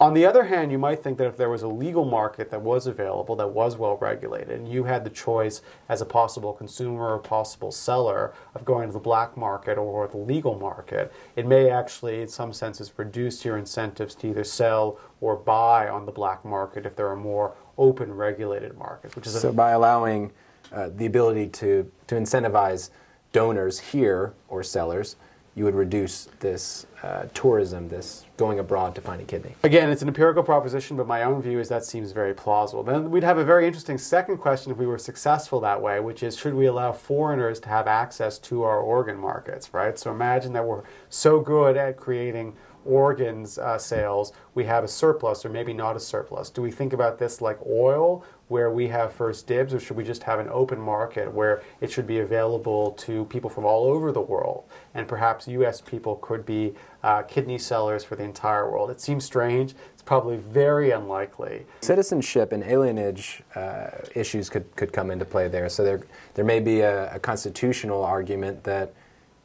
On 0.00 0.14
the 0.14 0.24
other 0.24 0.44
hand, 0.44 0.72
you 0.72 0.78
might 0.78 1.02
think 1.02 1.18
that 1.18 1.26
if 1.26 1.36
there 1.36 1.50
was 1.50 1.62
a 1.62 1.68
legal 1.68 2.06
market 2.06 2.50
that 2.50 2.62
was 2.62 2.86
available, 2.86 3.36
that 3.36 3.48
was 3.48 3.76
well 3.76 3.98
regulated, 3.98 4.58
and 4.58 4.66
you 4.66 4.84
had 4.84 5.04
the 5.04 5.10
choice 5.10 5.60
as 5.90 6.00
a 6.00 6.06
possible 6.06 6.54
consumer 6.54 7.12
or 7.12 7.18
possible 7.18 7.70
seller 7.70 8.32
of 8.54 8.64
going 8.64 8.88
to 8.88 8.94
the 8.94 8.98
black 8.98 9.36
market 9.36 9.76
or 9.76 10.08
the 10.08 10.16
legal 10.16 10.58
market, 10.58 11.12
it 11.36 11.46
may 11.46 11.68
actually, 11.68 12.22
in 12.22 12.28
some 12.28 12.50
senses, 12.50 12.90
reduce 12.96 13.44
your 13.44 13.58
incentives 13.58 14.14
to 14.14 14.30
either 14.30 14.42
sell 14.42 14.98
or 15.20 15.36
buy 15.36 15.86
on 15.86 16.06
the 16.06 16.12
black 16.12 16.46
market 16.46 16.86
if 16.86 16.96
there 16.96 17.08
are 17.08 17.16
more 17.16 17.54
open 17.76 18.10
regulated 18.10 18.78
markets, 18.78 19.14
which 19.14 19.26
is 19.26 19.38
So 19.38 19.52
by 19.52 19.72
allowing 19.72 20.32
uh, 20.72 20.88
the 20.96 21.04
ability 21.04 21.48
to, 21.48 21.90
to 22.06 22.14
incentivize 22.14 22.88
donors 23.32 23.78
here 23.78 24.32
or 24.48 24.62
sellers, 24.62 25.16
you 25.60 25.66
would 25.66 25.74
reduce 25.74 26.26
this 26.40 26.86
uh, 27.02 27.24
tourism, 27.34 27.86
this 27.86 28.24
going 28.38 28.58
abroad 28.58 28.94
to 28.94 29.02
find 29.02 29.20
a 29.20 29.24
kidney. 29.24 29.54
Again, 29.62 29.90
it's 29.90 30.00
an 30.00 30.08
empirical 30.08 30.42
proposition, 30.42 30.96
but 30.96 31.06
my 31.06 31.22
own 31.22 31.42
view 31.42 31.60
is 31.60 31.68
that 31.68 31.84
seems 31.84 32.12
very 32.12 32.32
plausible. 32.32 32.82
Then 32.82 33.10
we'd 33.10 33.24
have 33.24 33.36
a 33.36 33.44
very 33.44 33.66
interesting 33.66 33.98
second 33.98 34.38
question 34.38 34.72
if 34.72 34.78
we 34.78 34.86
were 34.86 34.96
successful 34.96 35.60
that 35.60 35.82
way, 35.82 36.00
which 36.00 36.22
is 36.22 36.34
should 36.38 36.54
we 36.54 36.64
allow 36.64 36.92
foreigners 36.92 37.60
to 37.60 37.68
have 37.68 37.86
access 37.86 38.38
to 38.38 38.62
our 38.62 38.80
organ 38.80 39.18
markets, 39.18 39.74
right? 39.74 39.98
So 39.98 40.10
imagine 40.10 40.54
that 40.54 40.64
we're 40.64 40.84
so 41.10 41.40
good 41.40 41.76
at 41.76 41.98
creating 41.98 42.56
organs 42.86 43.58
uh, 43.58 43.76
sales, 43.76 44.32
we 44.54 44.64
have 44.64 44.82
a 44.82 44.88
surplus 44.88 45.44
or 45.44 45.50
maybe 45.50 45.74
not 45.74 45.94
a 45.94 46.00
surplus. 46.00 46.48
Do 46.48 46.62
we 46.62 46.70
think 46.70 46.94
about 46.94 47.18
this 47.18 47.42
like 47.42 47.58
oil, 47.66 48.24
where 48.50 48.70
we 48.70 48.88
have 48.88 49.12
first 49.12 49.46
dibs, 49.46 49.72
or 49.72 49.78
should 49.78 49.96
we 49.96 50.02
just 50.02 50.24
have 50.24 50.40
an 50.40 50.48
open 50.48 50.78
market 50.78 51.32
where 51.32 51.62
it 51.80 51.90
should 51.90 52.06
be 52.06 52.18
available 52.18 52.90
to 52.90 53.24
people 53.26 53.48
from 53.48 53.64
all 53.64 53.84
over 53.84 54.10
the 54.10 54.20
world? 54.20 54.64
And 54.92 55.06
perhaps 55.06 55.46
US 55.46 55.80
people 55.80 56.16
could 56.16 56.44
be 56.44 56.74
uh, 57.04 57.22
kidney 57.22 57.58
sellers 57.58 58.02
for 58.02 58.16
the 58.16 58.24
entire 58.24 58.68
world. 58.68 58.90
It 58.90 59.00
seems 59.00 59.24
strange. 59.24 59.74
It's 59.92 60.02
probably 60.02 60.36
very 60.36 60.90
unlikely. 60.90 61.64
Citizenship 61.80 62.50
and 62.50 62.64
alienage 62.64 63.42
uh, 63.54 64.04
issues 64.16 64.50
could, 64.50 64.74
could 64.74 64.92
come 64.92 65.12
into 65.12 65.24
play 65.24 65.46
there. 65.46 65.68
So 65.68 65.84
there, 65.84 66.00
there 66.34 66.44
may 66.44 66.58
be 66.58 66.80
a, 66.80 67.14
a 67.14 67.20
constitutional 67.20 68.02
argument 68.02 68.64
that, 68.64 68.92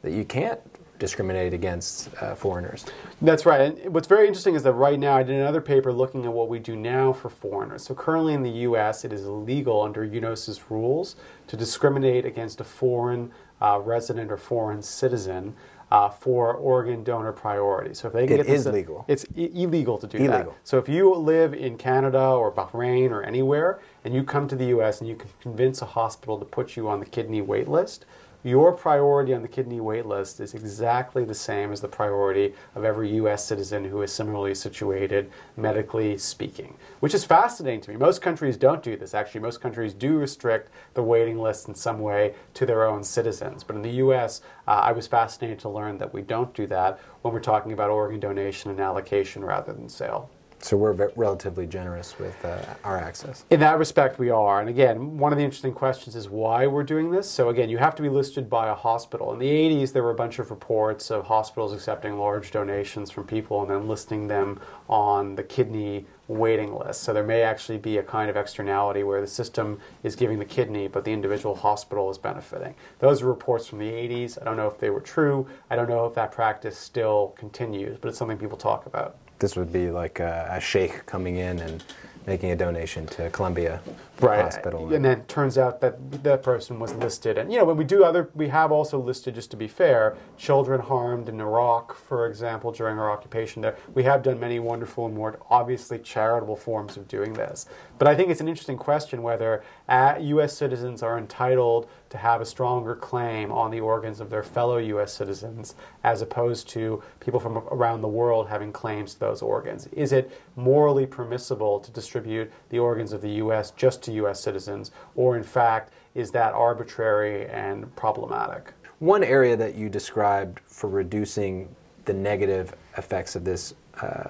that 0.02 0.12
you 0.12 0.24
can't 0.24 0.60
discriminate 0.98 1.52
against 1.52 2.10
uh, 2.22 2.34
foreigners. 2.34 2.84
That's 3.22 3.44
right. 3.46 3.60
And 3.60 3.94
what's 3.94 4.08
very 4.08 4.26
interesting 4.26 4.54
is 4.54 4.62
that 4.62 4.72
right 4.72 4.98
now 4.98 5.16
I 5.16 5.22
did 5.22 5.36
another 5.36 5.60
paper 5.60 5.92
looking 5.92 6.24
at 6.24 6.32
what 6.32 6.48
we 6.48 6.58
do 6.58 6.76
now 6.76 7.12
for 7.12 7.28
foreigners. 7.28 7.82
So 7.84 7.94
currently 7.94 8.34
in 8.34 8.42
the 8.42 8.50
U.S., 8.50 9.04
it 9.04 9.12
is 9.12 9.24
illegal 9.24 9.82
under 9.82 10.06
UNOS's 10.06 10.70
rules 10.70 11.16
to 11.48 11.56
discriminate 11.56 12.24
against 12.24 12.60
a 12.60 12.64
foreign 12.64 13.30
uh, 13.60 13.80
resident 13.82 14.30
or 14.30 14.36
foreign 14.36 14.82
citizen. 14.82 15.54
Uh, 15.88 16.08
for 16.08 16.52
organ 16.52 17.04
donor 17.04 17.30
priority. 17.30 17.94
So 17.94 18.08
if 18.08 18.12
they 18.12 18.26
can 18.26 18.34
It 18.34 18.36
get 18.38 18.46
this- 18.48 18.62
is 18.62 18.72
legal. 18.72 19.04
It's 19.06 19.24
I- 19.38 19.50
illegal 19.54 19.98
to 19.98 20.06
do 20.08 20.18
that. 20.18 20.24
Illegal. 20.34 20.56
So 20.64 20.78
if 20.78 20.88
you 20.88 21.14
live 21.14 21.54
in 21.54 21.78
Canada 21.78 22.20
or 22.20 22.50
Bahrain 22.50 23.12
or 23.12 23.22
anywhere, 23.22 23.78
and 24.04 24.12
you 24.12 24.24
come 24.24 24.48
to 24.48 24.56
the 24.56 24.64
U.S. 24.66 24.98
and 25.00 25.08
you 25.08 25.14
can 25.14 25.30
convince 25.40 25.80
a 25.82 25.84
hospital 25.86 26.40
to 26.40 26.44
put 26.44 26.74
you 26.76 26.88
on 26.88 26.98
the 26.98 27.06
kidney 27.06 27.40
wait 27.40 27.68
list, 27.68 28.04
your 28.46 28.72
priority 28.72 29.34
on 29.34 29.42
the 29.42 29.48
kidney 29.48 29.80
wait 29.80 30.06
list 30.06 30.38
is 30.38 30.54
exactly 30.54 31.24
the 31.24 31.34
same 31.34 31.72
as 31.72 31.80
the 31.80 31.88
priority 31.88 32.54
of 32.76 32.84
every 32.84 33.16
U.S. 33.16 33.44
citizen 33.44 33.84
who 33.84 34.02
is 34.02 34.12
similarly 34.12 34.54
situated, 34.54 35.28
medically 35.56 36.16
speaking, 36.16 36.76
which 37.00 37.12
is 37.12 37.24
fascinating 37.24 37.80
to 37.80 37.90
me. 37.90 37.96
Most 37.96 38.22
countries 38.22 38.56
don't 38.56 38.84
do 38.84 38.96
this. 38.96 39.14
Actually, 39.14 39.40
most 39.40 39.60
countries 39.60 39.92
do 39.92 40.16
restrict 40.16 40.70
the 40.94 41.02
waiting 41.02 41.40
list 41.40 41.66
in 41.66 41.74
some 41.74 41.98
way 41.98 42.34
to 42.54 42.64
their 42.64 42.84
own 42.84 43.02
citizens. 43.02 43.64
But 43.64 43.74
in 43.74 43.82
the 43.82 43.90
U.S., 43.90 44.42
uh, 44.68 44.70
I 44.70 44.92
was 44.92 45.08
fascinated 45.08 45.58
to 45.60 45.68
learn 45.68 45.98
that 45.98 46.14
we 46.14 46.22
don't 46.22 46.54
do 46.54 46.68
that 46.68 47.00
when 47.22 47.34
we're 47.34 47.40
talking 47.40 47.72
about 47.72 47.90
organ 47.90 48.20
donation 48.20 48.70
and 48.70 48.78
allocation 48.78 49.44
rather 49.44 49.72
than 49.72 49.88
sale. 49.88 50.30
So 50.60 50.76
we're 50.76 50.94
ve- 50.94 51.12
relatively 51.16 51.66
generous 51.66 52.18
with 52.18 52.44
uh, 52.44 52.58
our 52.82 52.98
access. 52.98 53.44
In 53.50 53.60
that 53.60 53.78
respect, 53.78 54.18
we 54.18 54.30
are. 54.30 54.60
And 54.60 54.68
again, 54.68 55.18
one 55.18 55.32
of 55.32 55.38
the 55.38 55.44
interesting 55.44 55.72
questions 55.72 56.16
is 56.16 56.28
why 56.28 56.66
we're 56.66 56.82
doing 56.82 57.10
this. 57.10 57.30
So, 57.30 57.50
again, 57.50 57.68
you 57.68 57.78
have 57.78 57.94
to 57.96 58.02
be 58.02 58.08
listed 58.08 58.48
by 58.48 58.68
a 58.68 58.74
hospital. 58.74 59.32
In 59.32 59.38
the 59.38 59.48
80s, 59.48 59.92
there 59.92 60.02
were 60.02 60.10
a 60.10 60.16
bunch 60.16 60.38
of 60.38 60.50
reports 60.50 61.10
of 61.10 61.26
hospitals 61.26 61.72
accepting 61.72 62.18
large 62.18 62.50
donations 62.50 63.10
from 63.10 63.24
people 63.26 63.60
and 63.62 63.70
then 63.70 63.86
listing 63.86 64.28
them 64.28 64.60
on 64.88 65.36
the 65.36 65.42
kidney 65.42 66.06
waiting 66.26 66.74
list. 66.74 67.02
So, 67.02 67.12
there 67.12 67.22
may 67.22 67.42
actually 67.42 67.78
be 67.78 67.98
a 67.98 68.02
kind 68.02 68.30
of 68.30 68.36
externality 68.36 69.04
where 69.04 69.20
the 69.20 69.26
system 69.26 69.78
is 70.02 70.16
giving 70.16 70.38
the 70.38 70.44
kidney, 70.44 70.88
but 70.88 71.04
the 71.04 71.12
individual 71.12 71.54
hospital 71.54 72.10
is 72.10 72.18
benefiting. 72.18 72.74
Those 72.98 73.22
are 73.22 73.26
reports 73.26 73.66
from 73.66 73.78
the 73.78 73.90
80s. 73.92 74.40
I 74.40 74.44
don't 74.44 74.56
know 74.56 74.66
if 74.68 74.78
they 74.78 74.90
were 74.90 75.00
true. 75.00 75.46
I 75.70 75.76
don't 75.76 75.88
know 75.88 76.06
if 76.06 76.14
that 76.14 76.32
practice 76.32 76.76
still 76.78 77.34
continues, 77.38 77.98
but 77.98 78.08
it's 78.08 78.18
something 78.18 78.38
people 78.38 78.58
talk 78.58 78.86
about. 78.86 79.16
This 79.38 79.56
would 79.56 79.72
be 79.72 79.90
like 79.90 80.20
a, 80.20 80.48
a 80.50 80.60
sheikh 80.60 81.04
coming 81.06 81.36
in 81.36 81.58
and 81.58 81.84
making 82.26 82.50
a 82.50 82.56
donation 82.56 83.06
to 83.06 83.30
Columbia 83.30 83.80
right. 84.20 84.42
Hospital. 84.42 84.92
And 84.92 85.04
then 85.04 85.20
it 85.20 85.28
turns 85.28 85.56
out 85.56 85.80
that 85.80 86.24
that 86.24 86.42
person 86.42 86.80
was 86.80 86.92
listed. 86.94 87.38
And 87.38 87.52
you 87.52 87.58
know, 87.58 87.64
when 87.64 87.76
we 87.76 87.84
do 87.84 88.02
other, 88.02 88.30
we 88.34 88.48
have 88.48 88.72
also 88.72 88.98
listed, 88.98 89.36
just 89.36 89.50
to 89.52 89.56
be 89.56 89.68
fair, 89.68 90.16
children 90.36 90.80
harmed 90.80 91.28
in 91.28 91.40
Iraq, 91.40 91.94
for 91.94 92.26
example, 92.26 92.72
during 92.72 92.98
our 92.98 93.10
occupation 93.10 93.62
there. 93.62 93.76
We 93.94 94.02
have 94.02 94.22
done 94.22 94.40
many 94.40 94.58
wonderful 94.58 95.06
and 95.06 95.14
more 95.14 95.38
obviously 95.48 95.98
charitable 95.98 96.56
forms 96.56 96.96
of 96.96 97.06
doing 97.06 97.32
this. 97.32 97.66
But 97.98 98.08
I 98.08 98.16
think 98.16 98.30
it's 98.30 98.40
an 98.40 98.48
interesting 98.48 98.78
question 98.78 99.22
whether 99.22 99.62
uh, 99.88 100.16
U.S. 100.20 100.56
citizens 100.56 101.02
are 101.02 101.16
entitled 101.16 101.88
to 102.10 102.18
have 102.18 102.40
a 102.40 102.46
stronger 102.46 102.94
claim 102.94 103.50
on 103.50 103.70
the 103.70 103.80
organs 103.80 104.20
of 104.20 104.30
their 104.30 104.42
fellow 104.42 104.78
U.S. 104.78 105.12
citizens 105.12 105.74
as 106.04 106.22
opposed 106.22 106.68
to 106.70 107.02
people 107.20 107.40
from 107.40 107.58
around 107.58 108.00
the 108.00 108.08
world 108.08 108.48
having 108.48 108.72
claims 108.72 109.14
to 109.14 109.20
those 109.20 109.42
organs. 109.42 109.86
Is 109.88 110.12
it 110.12 110.40
morally 110.54 111.06
permissible 111.06 111.80
to 111.80 111.90
distribute 111.90 112.50
the 112.70 112.78
organs 112.78 113.12
of 113.12 113.22
the 113.22 113.30
U.S. 113.30 113.70
just 113.72 114.02
to 114.04 114.12
U.S. 114.12 114.40
citizens, 114.40 114.90
or 115.14 115.36
in 115.36 115.42
fact, 115.42 115.92
is 116.14 116.30
that 116.30 116.54
arbitrary 116.54 117.46
and 117.48 117.94
problematic? 117.96 118.72
One 118.98 119.22
area 119.22 119.56
that 119.56 119.74
you 119.74 119.88
described 119.88 120.60
for 120.66 120.88
reducing 120.88 121.74
the 122.06 122.14
negative 122.14 122.74
effects 122.96 123.36
of 123.36 123.44
this 123.44 123.74
uh, 124.00 124.28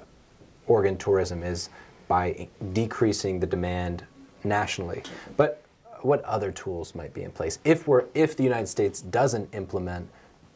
organ 0.67 0.97
tourism 0.97 1.43
is 1.43 1.69
by 2.09 2.49
decreasing 2.73 3.39
the 3.39 3.47
demand 3.47 4.05
nationally. 4.43 5.03
But 5.37 5.63
what 6.07 6.23
other 6.25 6.51
tools 6.53 6.95
might 6.95 7.13
be 7.13 7.23
in 7.23 7.31
place 7.31 7.59
if 7.65 7.87
we're 7.89 8.05
if 8.15 8.37
the 8.37 8.43
United 8.43 8.69
States 8.69 9.03
doesn't 9.03 9.53
implement 9.53 10.09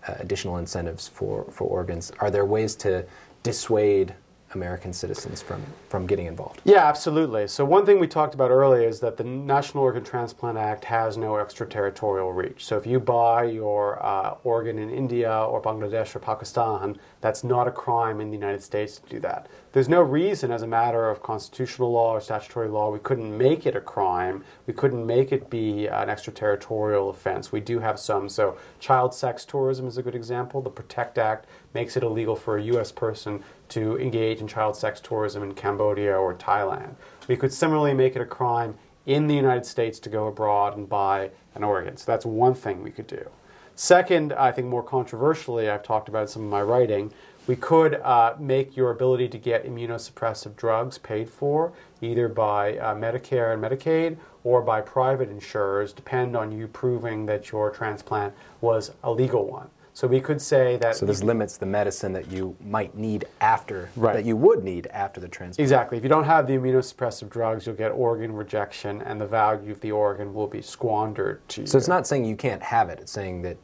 uh, 0.06 0.14
additional 0.18 0.56
incentives 0.56 1.08
for, 1.08 1.44
for 1.50 1.64
organs? 1.64 2.12
Are 2.20 2.30
there 2.30 2.44
ways 2.44 2.74
to 2.76 3.04
dissuade 3.42 4.14
American 4.52 4.92
citizens 4.92 5.40
from, 5.40 5.62
from 5.88 6.06
getting 6.06 6.26
involved? 6.26 6.60
Yeah, 6.64 6.86
absolutely. 6.86 7.46
So, 7.46 7.64
one 7.64 7.86
thing 7.86 8.00
we 8.00 8.06
talked 8.06 8.34
about 8.34 8.50
earlier 8.50 8.88
is 8.88 9.00
that 9.00 9.16
the 9.16 9.24
National 9.24 9.84
Organ 9.84 10.02
Transplant 10.02 10.58
Act 10.58 10.84
has 10.84 11.16
no 11.16 11.36
extraterritorial 11.36 12.32
reach. 12.32 12.64
So, 12.64 12.76
if 12.76 12.86
you 12.86 12.98
buy 12.98 13.44
your 13.44 14.04
uh, 14.04 14.34
organ 14.42 14.78
in 14.78 14.90
India 14.90 15.32
or 15.32 15.62
Bangladesh 15.62 16.14
or 16.16 16.18
Pakistan, 16.18 16.98
that's 17.20 17.44
not 17.44 17.68
a 17.68 17.70
crime 17.70 18.20
in 18.20 18.30
the 18.30 18.36
United 18.36 18.62
States 18.62 18.98
to 18.98 19.08
do 19.08 19.20
that. 19.20 19.48
There's 19.72 19.88
no 19.88 20.02
reason, 20.02 20.50
as 20.50 20.62
a 20.62 20.66
matter 20.66 21.08
of 21.08 21.22
constitutional 21.22 21.92
law 21.92 22.12
or 22.14 22.20
statutory 22.20 22.68
law, 22.68 22.90
we 22.90 22.98
couldn't 22.98 23.36
make 23.36 23.66
it 23.66 23.76
a 23.76 23.80
crime. 23.80 24.42
We 24.66 24.74
couldn't 24.74 25.06
make 25.06 25.30
it 25.30 25.48
be 25.48 25.86
an 25.86 26.10
extraterritorial 26.10 27.08
offense. 27.08 27.52
We 27.52 27.60
do 27.60 27.78
have 27.78 28.00
some. 28.00 28.28
So, 28.28 28.58
child 28.80 29.14
sex 29.14 29.44
tourism 29.44 29.86
is 29.86 29.96
a 29.96 30.02
good 30.02 30.16
example. 30.16 30.60
The 30.60 30.70
PROTECT 30.70 31.18
Act 31.18 31.46
makes 31.72 31.96
it 31.96 32.02
illegal 32.02 32.34
for 32.34 32.56
a 32.56 32.62
U.S. 32.62 32.90
person 32.90 33.44
to 33.70 33.98
engage 33.98 34.40
in 34.40 34.46
child 34.46 34.76
sex 34.76 35.00
tourism 35.00 35.42
in 35.42 35.54
Cambodia 35.54 36.16
or 36.16 36.34
Thailand. 36.34 36.94
We 37.28 37.36
could 37.36 37.52
similarly 37.52 37.94
make 37.94 38.16
it 38.16 38.22
a 38.22 38.26
crime 38.26 38.76
in 39.06 39.26
the 39.26 39.34
United 39.34 39.66
States 39.66 39.98
to 40.00 40.08
go 40.08 40.26
abroad 40.26 40.76
and 40.76 40.88
buy 40.88 41.30
an 41.54 41.64
organ. 41.64 41.96
So 41.96 42.10
that's 42.12 42.26
one 42.26 42.54
thing 42.54 42.82
we 42.82 42.90
could 42.90 43.06
do. 43.06 43.28
Second, 43.74 44.34
I 44.34 44.52
think 44.52 44.66
more 44.68 44.82
controversially, 44.82 45.70
I've 45.70 45.82
talked 45.82 46.08
about 46.08 46.28
some 46.28 46.44
of 46.44 46.50
my 46.50 46.60
writing, 46.60 47.12
we 47.46 47.56
could 47.56 47.94
uh, 47.94 48.34
make 48.38 48.76
your 48.76 48.90
ability 48.90 49.28
to 49.28 49.38
get 49.38 49.64
immunosuppressive 49.64 50.54
drugs 50.54 50.98
paid 50.98 51.30
for 51.30 51.72
either 52.02 52.28
by 52.28 52.76
uh, 52.76 52.94
Medicare 52.94 53.54
and 53.54 53.62
Medicaid 53.62 54.18
or 54.44 54.62
by 54.62 54.80
private 54.80 55.30
insurers, 55.30 55.92
depend 55.92 56.36
on 56.36 56.52
you 56.52 56.66
proving 56.66 57.26
that 57.26 57.50
your 57.50 57.70
transplant 57.70 58.34
was 58.60 58.92
a 59.02 59.12
legal 59.12 59.46
one. 59.46 59.70
So 59.92 60.06
we 60.06 60.20
could 60.20 60.40
say 60.40 60.76
that. 60.78 60.96
So 60.96 61.06
this 61.06 61.22
limits 61.22 61.56
the 61.56 61.66
medicine 61.66 62.12
that 62.12 62.30
you 62.30 62.56
might 62.64 62.96
need 62.96 63.26
after, 63.40 63.90
right. 63.96 64.14
that 64.14 64.24
you 64.24 64.36
would 64.36 64.64
need 64.64 64.86
after 64.88 65.20
the 65.20 65.28
transplant. 65.28 65.64
Exactly. 65.64 65.98
If 65.98 66.04
you 66.04 66.08
don't 66.08 66.24
have 66.24 66.46
the 66.46 66.54
immunosuppressive 66.54 67.28
drugs, 67.28 67.66
you'll 67.66 67.76
get 67.76 67.90
organ 67.90 68.32
rejection, 68.32 69.02
and 69.02 69.20
the 69.20 69.26
value 69.26 69.72
of 69.72 69.80
the 69.80 69.92
organ 69.92 70.32
will 70.32 70.46
be 70.46 70.62
squandered 70.62 71.46
to 71.50 71.62
you. 71.62 71.66
So 71.66 71.76
it's 71.76 71.88
not 71.88 72.06
saying 72.06 72.24
you 72.24 72.36
can't 72.36 72.62
have 72.62 72.88
it. 72.88 73.00
It's 73.00 73.12
saying 73.12 73.42
that 73.42 73.56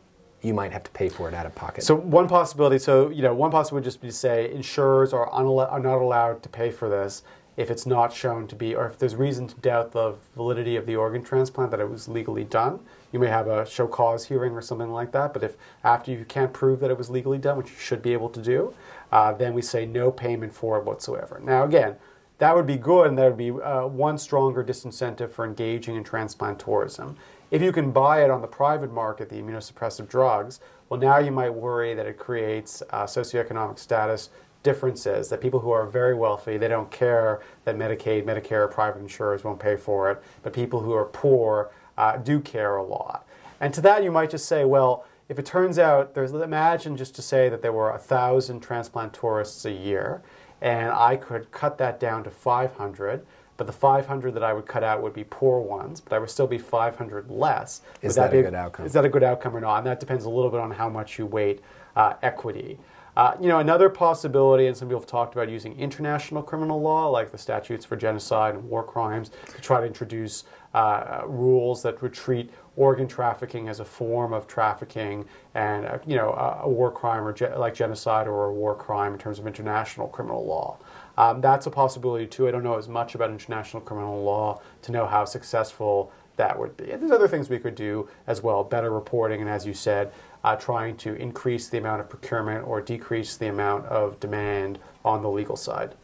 you 0.42 0.54
might 0.54 0.72
have 0.72 0.84
to 0.84 0.90
pay 0.90 1.08
for 1.08 1.28
it 1.28 1.34
out 1.34 1.46
of 1.46 1.54
pocket. 1.54 1.82
So 1.82 1.94
one 1.94 2.28
possibility. 2.28 2.78
So 2.78 3.10
you 3.10 3.22
know, 3.22 3.34
one 3.34 3.50
possibility 3.50 3.84
would 3.84 3.90
just 3.90 4.00
be 4.00 4.08
to 4.08 4.14
say 4.14 4.52
insurers 4.52 5.12
are, 5.12 5.30
unal- 5.30 5.70
are 5.70 5.80
not 5.80 5.98
allowed 5.98 6.42
to 6.42 6.48
pay 6.48 6.70
for 6.70 6.88
this 6.88 7.22
if 7.56 7.70
it's 7.70 7.86
not 7.86 8.12
shown 8.12 8.46
to 8.46 8.54
be, 8.54 8.74
or 8.74 8.86
if 8.86 8.98
there's 8.98 9.16
reason 9.16 9.48
to 9.48 9.54
doubt 9.56 9.92
the 9.92 10.14
validity 10.34 10.76
of 10.76 10.84
the 10.84 10.94
organ 10.94 11.22
transplant 11.22 11.70
that 11.70 11.80
it 11.80 11.88
was 11.88 12.06
legally 12.06 12.44
done 12.44 12.78
you 13.16 13.20
may 13.20 13.29
have 13.29 13.48
a 13.48 13.64
show 13.64 13.87
cause 13.87 14.26
hearing 14.26 14.52
or 14.52 14.61
something 14.61 14.90
like 14.90 15.11
that. 15.12 15.33
But 15.33 15.42
if 15.42 15.57
after 15.83 16.11
you 16.12 16.26
can't 16.26 16.52
prove 16.52 16.81
that 16.81 16.90
it 16.90 16.98
was 16.98 17.09
legally 17.09 17.38
done, 17.38 17.57
which 17.57 17.70
you 17.70 17.79
should 17.79 18.02
be 18.02 18.12
able 18.12 18.29
to 18.29 18.42
do, 18.42 18.74
uh, 19.11 19.33
then 19.33 19.55
we 19.55 19.62
say 19.62 19.87
no 19.87 20.11
payment 20.11 20.52
for 20.52 20.76
it 20.76 20.85
whatsoever. 20.85 21.40
Now, 21.42 21.64
again, 21.64 21.96
that 22.37 22.55
would 22.55 22.66
be 22.66 22.76
good, 22.76 23.07
and 23.07 23.16
that 23.16 23.29
would 23.29 23.38
be 23.38 23.50
uh, 23.50 23.87
one 23.87 24.18
stronger 24.18 24.62
disincentive 24.62 25.31
for 25.31 25.46
engaging 25.46 25.96
in 25.96 26.05
transplant 26.05 26.59
tourism. 26.59 27.16
If 27.50 27.62
you 27.62 27.72
can 27.72 27.90
buy 27.90 28.22
it 28.22 28.31
on 28.31 28.42
the 28.42 28.48
private 28.48 28.92
market, 28.92 29.31
the 29.31 29.37
immunosuppressive 29.37 30.11
drugs, 30.11 30.61
well, 30.90 31.00
now 31.00 31.16
you 31.16 31.31
might 31.31 31.55
worry 31.55 31.94
that 31.94 32.05
it 32.05 32.18
creates 32.18 32.83
uh, 32.90 33.05
socioeconomic 33.05 33.79
status 33.79 34.29
differences. 34.62 35.31
That 35.31 35.40
people 35.40 35.61
who 35.61 35.70
are 35.70 35.87
very 35.87 36.14
wealthy, 36.14 36.59
they 36.59 36.68
don't 36.68 36.90
care 36.90 37.40
that 37.64 37.79
Medicaid, 37.79 38.24
Medicare, 38.24 38.64
or 38.64 38.68
private 38.68 39.00
insurers 39.00 39.42
won't 39.42 39.59
pay 39.59 39.76
for 39.76 40.11
it, 40.11 40.22
but 40.42 40.52
people 40.52 40.81
who 40.81 40.92
are 40.92 41.07
poor 41.07 41.70
uh, 41.96 42.16
do 42.16 42.40
care 42.40 42.76
a 42.76 42.85
lot. 42.85 43.26
And 43.61 43.72
to 43.74 43.80
that, 43.82 44.04
you 44.04 44.11
might 44.11 44.30
just 44.30 44.46
say, 44.46 44.64
well, 44.64 45.04
if 45.28 45.38
it 45.38 45.46
turns 45.46 45.78
out 45.78 46.14
there's 46.14 46.32
imagine 46.32 46.96
just 46.96 47.14
to 47.16 47.22
say 47.22 47.48
that 47.48 47.62
there 47.62 47.72
were 47.72 47.90
a 47.90 47.98
thousand 47.98 48.61
transplant 48.61 49.12
tourists 49.12 49.64
a 49.64 49.72
year, 49.72 50.22
and 50.61 50.90
I 50.90 51.16
could 51.16 51.50
cut 51.50 51.78
that 51.78 51.98
down 51.98 52.24
to 52.24 52.30
500. 52.30 53.26
But 53.56 53.66
the 53.66 53.72
500 53.72 54.35
that 54.35 54.42
I 54.42 54.52
would 54.52 54.66
cut 54.66 54.85
out 54.85 55.02
would 55.02 55.14
be 55.14 55.24
poor 55.24 55.61
ones, 55.61 56.00
but 56.00 56.12
I 56.12 56.18
would 56.18 56.28
still 56.28 56.46
be 56.46 56.59
500 56.59 57.30
less. 57.30 57.80
Is 58.02 58.14
that, 58.14 58.30
that 58.30 58.38
a 58.38 58.42
good 58.42 58.54
outcome? 58.54 58.85
Is 58.85 58.92
that 58.92 59.04
a 59.06 59.09
good 59.09 59.22
outcome 59.22 59.56
or 59.56 59.61
not? 59.61 59.78
And 59.78 59.87
that 59.87 59.98
depends 59.98 60.26
a 60.26 60.30
little 60.30 60.50
bit 60.50 60.61
on 60.61 60.70
how 60.70 60.90
much 60.90 61.18
you 61.18 61.24
weight 61.24 61.62
uh, 61.96 62.14
equity. 62.22 62.78
Uh, 63.16 63.35
you 63.40 63.48
know, 63.48 63.59
another 63.61 63.88
possibility, 63.88 64.66
and 64.66 64.76
some 64.76 64.88
people 64.88 65.00
have 65.00 65.09
talked 65.09 65.35
about 65.35 65.48
using 65.48 65.74
international 65.79 66.42
criminal 66.42 66.83
law, 66.83 67.09
like 67.09 67.33
the 67.33 67.38
statutes 67.38 67.85
for 67.85 67.96
genocide 67.96 68.55
and 68.55 68.68
war 68.68 68.85
crimes, 68.85 69.31
to 69.46 69.61
try 69.62 69.81
to 69.81 69.87
introduce 69.87 70.44
uh, 70.74 71.22
rules 71.24 71.83
that 71.83 72.02
would 72.02 72.12
treat 72.12 72.50
organ 72.76 73.09
trafficking 73.09 73.68
as 73.68 73.81
a 73.81 73.85
form 73.85 74.35
of 74.35 74.46
trafficking 74.46 75.24
and 75.55 75.87
uh, 75.87 75.98
you 76.07 76.14
know 76.14 76.33
a, 76.33 76.64
a 76.64 76.68
war 76.68 76.90
crime 76.90 77.26
or 77.26 77.33
ge- 77.33 77.57
like 77.57 77.74
genocide 77.74 78.29
or 78.29 78.44
a 78.44 78.52
war 78.52 78.74
crime 78.74 79.14
in 79.14 79.18
terms 79.18 79.38
of 79.38 79.46
international 79.46 80.07
criminal 80.09 80.44
law. 80.44 80.76
Um, 81.16 81.40
that's 81.40 81.64
a 81.64 81.70
possibility 81.70 82.26
too. 82.26 82.46
I 82.46 82.50
don't 82.50 82.62
know 82.62 82.76
as 82.76 82.88
much 82.88 83.14
about 83.14 83.31
international 83.31 83.81
criminal 83.81 84.22
law 84.22 84.61
to 84.83 84.92
know 84.92 85.07
how 85.07 85.24
successful 85.24 86.12
that 86.37 86.59
would 86.59 86.76
be. 86.76 86.90
And 86.90 87.00
there's 87.00 87.12
other 87.12 87.29
things 87.29 87.48
we 87.48 87.59
could 87.59 87.74
do 87.74 88.09
as 88.26 88.42
well, 88.42 88.62
better 88.62 88.90
reporting, 88.90 89.40
and 89.40 89.48
as 89.48 89.66
you 89.66 89.72
said, 89.72 90.12
uh, 90.46 90.56
trying 90.56 90.96
to 90.96 91.14
increase 91.16 91.68
the 91.68 91.76
amount 91.76 92.00
of 92.00 92.09
procurement 92.09 92.66
or 92.66 92.80
decrease 92.80 93.37
the 93.37 93.48
amount 93.48 93.85
of 93.87 94.18
demand 94.20 94.78
on 95.04 95.20
the 95.20 95.28
legal 95.28 95.56
side. 95.56 95.94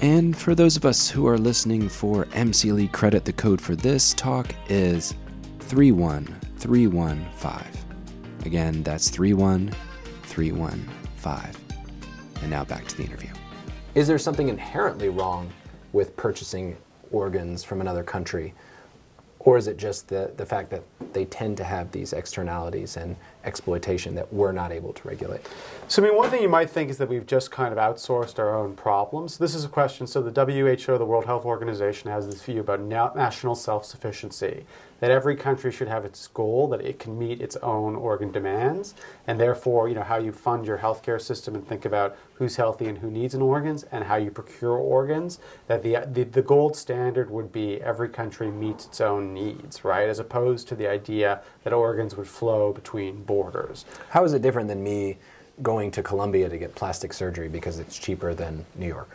And 0.00 0.36
for 0.36 0.54
those 0.54 0.76
of 0.76 0.84
us 0.86 1.10
who 1.10 1.26
are 1.26 1.36
listening 1.36 1.90
for 1.90 2.24
MCLE 2.26 2.92
credit, 2.92 3.26
the 3.26 3.32
code 3.32 3.60
for 3.60 3.74
this 3.76 4.14
talk 4.14 4.54
is 4.70 5.14
31315. 5.60 7.60
Again, 8.46 8.82
that's 8.82 9.10
31315. 9.10 11.62
And 12.40 12.50
now 12.50 12.64
back 12.64 12.86
to 12.86 12.96
the 12.96 13.04
interview. 13.04 13.28
Is 13.94 14.08
there 14.08 14.16
something 14.16 14.48
inherently 14.48 15.10
wrong 15.10 15.50
with 15.92 16.16
purchasing 16.16 16.78
organs 17.10 17.62
from 17.64 17.82
another 17.82 18.02
country? 18.02 18.54
Or 19.40 19.56
is 19.56 19.68
it 19.68 19.76
just 19.76 20.08
the, 20.08 20.32
the 20.36 20.46
fact 20.46 20.70
that 20.70 20.82
they 21.12 21.24
tend 21.24 21.56
to 21.58 21.64
have 21.64 21.92
these 21.92 22.12
externalities 22.12 22.96
and 22.96 23.16
exploitation 23.48 24.14
that 24.14 24.32
we're 24.32 24.52
not 24.52 24.70
able 24.70 24.92
to 24.92 25.08
regulate? 25.08 25.40
So, 25.88 26.02
I 26.02 26.06
mean, 26.06 26.16
one 26.16 26.30
thing 26.30 26.42
you 26.42 26.48
might 26.48 26.70
think 26.70 26.90
is 26.90 26.98
that 26.98 27.08
we've 27.08 27.26
just 27.26 27.50
kind 27.50 27.72
of 27.72 27.78
outsourced 27.78 28.38
our 28.38 28.54
own 28.54 28.76
problems. 28.76 29.38
This 29.38 29.54
is 29.54 29.64
a 29.64 29.68
question. 29.68 30.06
So, 30.06 30.22
the 30.22 30.30
WHO, 30.30 30.98
the 30.98 31.04
World 31.04 31.24
Health 31.24 31.44
Organization, 31.44 32.10
has 32.10 32.26
this 32.26 32.42
view 32.42 32.60
about 32.60 32.82
national 32.82 33.56
self 33.56 33.84
sufficiency 33.84 34.66
that 35.00 35.10
every 35.10 35.36
country 35.36 35.70
should 35.70 35.88
have 35.88 36.04
its 36.04 36.26
goal 36.28 36.68
that 36.68 36.80
it 36.80 36.98
can 36.98 37.18
meet 37.18 37.40
its 37.40 37.56
own 37.56 37.94
organ 37.94 38.32
demands, 38.32 38.94
and 39.26 39.38
therefore, 39.38 39.88
you 39.88 39.94
know, 39.94 40.02
how 40.02 40.18
you 40.18 40.32
fund 40.32 40.66
your 40.66 40.78
healthcare 40.78 41.20
system 41.20 41.54
and 41.54 41.66
think 41.66 41.84
about 41.84 42.16
who's 42.34 42.56
healthy 42.56 42.86
and 42.86 42.98
who 42.98 43.10
needs 43.10 43.34
an 43.34 43.42
organs, 43.42 43.84
and 43.92 44.04
how 44.04 44.16
you 44.16 44.30
procure 44.30 44.76
organs. 44.76 45.38
That 45.66 45.82
the, 45.82 46.06
the 46.10 46.24
the 46.24 46.42
gold 46.42 46.76
standard 46.76 47.30
would 47.30 47.52
be 47.52 47.80
every 47.80 48.08
country 48.08 48.50
meets 48.50 48.86
its 48.86 49.00
own 49.00 49.32
needs, 49.32 49.84
right? 49.84 50.08
As 50.08 50.18
opposed 50.18 50.68
to 50.68 50.74
the 50.74 50.88
idea 50.88 51.42
that 51.64 51.72
organs 51.72 52.16
would 52.16 52.28
flow 52.28 52.72
between 52.72 53.22
borders. 53.22 53.37
How 54.10 54.24
is 54.24 54.32
it 54.32 54.42
different 54.42 54.68
than 54.68 54.82
me? 54.82 55.18
Going 55.62 55.90
to 55.92 56.02
Colombia 56.02 56.48
to 56.48 56.56
get 56.56 56.74
plastic 56.74 57.12
surgery 57.12 57.48
because 57.48 57.78
it's 57.78 57.98
cheaper 57.98 58.32
than 58.32 58.64
New 58.76 58.86
York. 58.86 59.08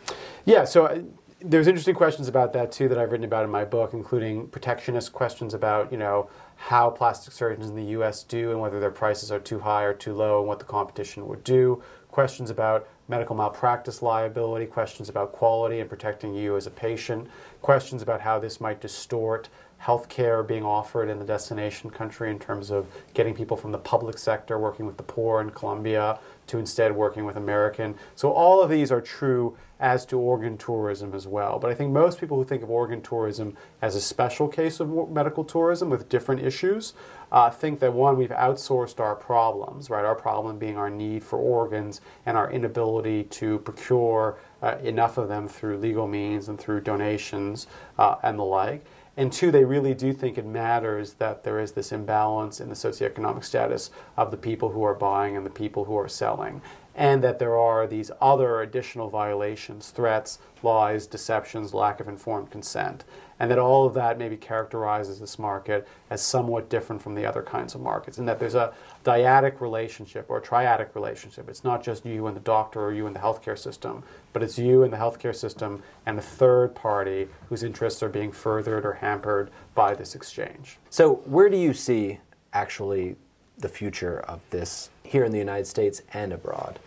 Yeah, 0.46 0.66
so 0.66 0.88
uh, 0.88 1.02
there's 1.40 1.68
interesting 1.68 1.96
questions 1.96 2.28
about 2.28 2.54
that 2.54 2.72
too 2.72 2.88
that 2.90 2.98
I've 2.98 3.12
written 3.12 3.26
about 3.26 3.44
in 3.44 3.50
my 3.50 3.66
book, 3.66 3.94
including 3.94 4.48
protectionist 4.48 5.14
questions 5.14 5.54
about 5.54 5.92
you 5.92 5.98
know 5.98 6.30
how 6.56 6.90
plastic 6.90 7.34
surgeons 7.34 7.70
in 7.70 7.76
the 7.76 7.92
U.S. 7.92 8.24
do 8.24 8.52
and 8.52 8.62
whether 8.62 8.80
their 8.80 8.92
prices 8.92 9.32
are 9.32 9.40
too 9.40 9.60
high 9.60 9.84
or 9.84 9.94
too 9.94 10.14
low 10.14 10.40
and 10.40 10.48
what 10.48 10.60
the 10.60 10.66
competition 10.66 11.28
would 11.28 11.44
do. 11.44 11.84
Questions 12.14 12.52
about 12.52 12.88
medical 13.08 13.36
malpractice 13.36 14.04
liability, 14.04 14.68
questions 14.68 15.10
about 15.10 15.32
quality 15.32 15.80
and 15.80 15.90
protecting 15.90 16.32
you 16.36 16.56
as 16.56 16.68
a 16.68 16.70
patient, 16.70 17.28
questions 17.64 18.04
about 18.04 18.22
how 18.22 18.38
this 18.38 18.62
might 18.62 18.80
distort 18.80 19.50
healthcare 19.82 20.48
being 20.48 20.64
offered 20.64 21.10
in 21.10 21.18
the 21.18 21.26
destination 21.26 21.90
country 21.90 22.30
in 22.30 22.38
terms 22.38 22.70
of 22.70 22.86
getting 23.16 23.34
people 23.34 23.58
from 23.58 23.72
the 23.72 23.80
public 23.80 24.20
sector 24.20 24.60
working 24.60 24.86
with 24.86 24.96
the 24.96 25.04
poor 25.04 25.42
in 25.42 25.50
Colombia 25.50 26.20
to 26.48 26.60
instead 26.60 26.96
working 26.96 27.26
with 27.26 27.36
American. 27.36 27.96
So 28.16 28.32
all 28.32 28.62
of 28.62 28.70
these 28.70 28.92
are 28.92 29.02
true 29.02 29.58
as 29.80 30.06
to 30.06 30.18
organ 30.18 30.58
tourism 30.58 31.14
as 31.14 31.28
well. 31.28 31.60
But 31.60 31.70
I 31.70 31.74
think 31.74 31.92
most 31.92 32.18
people 32.18 32.38
who 32.38 32.46
think 32.46 32.64
of 32.64 32.70
organ 32.70 33.02
tourism 33.02 33.58
as 33.82 33.96
a 33.96 34.02
special 34.02 34.48
case 34.48 34.80
of 34.80 35.10
medical 35.10 35.44
tourism 35.44 35.90
with 35.90 36.08
different 36.08 36.42
issues 36.42 36.94
uh, 37.34 37.50
think 37.50 37.80
that 37.80 37.92
one, 37.92 38.16
we've 38.16 38.30
outsourced 38.30 39.00
our 39.00 39.16
problems, 39.16 39.90
right? 39.90 40.06
Our 40.06 40.16
problem 40.16 40.58
being 40.58 40.78
our 40.78 40.90
need 40.90 41.24
for 41.24 41.38
organs 41.38 42.00
and 42.26 42.38
our 42.38 42.50
inability 42.50 43.24
to 43.24 43.60
procure 43.60 44.38
uh, 44.62 44.78
enough 44.84 45.18
of 45.18 45.28
them 45.28 45.48
through 45.48 45.78
legal 45.78 46.08
means 46.08 46.48
and 46.48 46.58
through 46.58 46.82
donations 46.82 47.68
uh, 47.98 48.16
and 48.24 48.40
the 48.40 48.44
like. 48.44 48.86
And 49.16 49.32
two, 49.32 49.52
they 49.52 49.64
really 49.64 49.94
do 49.94 50.12
think 50.12 50.38
it 50.38 50.46
matters 50.46 51.14
that 51.14 51.44
there 51.44 51.60
is 51.60 51.74
this 51.74 51.92
imbalance 51.92 52.60
in 52.60 52.70
the 52.70 52.76
socioeconomic 52.76 53.44
status 53.44 53.92
of 54.18 54.32
the 54.32 54.38
people 54.38 54.72
who 54.72 54.84
are 54.84 54.96
buying 54.96 55.38
and 55.38 55.46
the 55.46 55.52
people 55.52 55.86
who 55.86 55.98
are 55.98 56.08
selling. 56.08 56.62
And 56.96 57.24
that 57.24 57.40
there 57.40 57.58
are 57.58 57.88
these 57.88 58.12
other 58.22 58.62
additional 58.62 59.10
violations, 59.10 59.90
threats, 59.90 60.40
lies, 60.62 61.08
deceptions, 61.08 61.74
lack 61.74 62.00
of 62.00 62.08
informed 62.08 62.52
consent 62.52 63.04
and 63.44 63.52
that 63.52 63.60
all 63.60 63.86
of 63.86 63.94
that 63.94 64.18
maybe 64.18 64.38
characterizes 64.38 65.20
this 65.20 65.38
market 65.38 65.86
as 66.10 66.22
somewhat 66.22 66.70
different 66.70 67.02
from 67.02 67.14
the 67.14 67.26
other 67.26 67.42
kinds 67.42 67.76
of 67.76 67.82
markets, 67.82 68.18
and 68.18 68.26
that 68.26 68.40
there's 68.40 68.56
a 68.56 68.74
dyadic 69.04 69.60
relationship 69.60 70.28
or 70.30 70.40
triadic 70.40 70.96
relationship. 70.96 71.50
It's 71.50 71.64
not 71.64 71.84
just 71.84 72.06
you 72.06 72.28
and 72.28 72.38
the 72.38 72.42
doctor 72.42 72.82
or 72.82 72.94
you 72.94 73.06
and 73.06 73.14
the 73.14 73.20
healthcare 73.20 73.58
system, 73.58 74.04
but 74.32 74.44
it's 74.44 74.58
you 74.58 74.84
and 74.84 74.94
the 74.94 74.98
healthcare 74.98 75.36
system 75.36 75.84
and 76.06 76.18
a 76.18 76.22
third 76.22 76.74
party 76.74 77.28
whose 77.50 77.64
interests 77.64 78.02
are 78.02 78.08
being 78.08 78.32
furthered 78.32 78.86
or 78.86 78.94
hampered 78.94 79.52
by 79.76 79.94
this 79.94 80.16
exchange. 80.16 80.78
So, 80.90 81.16
where 81.26 81.50
do 81.50 81.58
you 81.58 81.74
see 81.74 82.20
actually 82.54 83.18
the 83.64 83.70
future 83.70 84.20
of 84.20 84.42
this 84.52 84.92
here 85.02 85.26
in 85.26 85.32
the 85.32 85.40
United 85.40 85.66
States 85.66 86.04
and 86.14 86.32
abroad? 86.32 86.80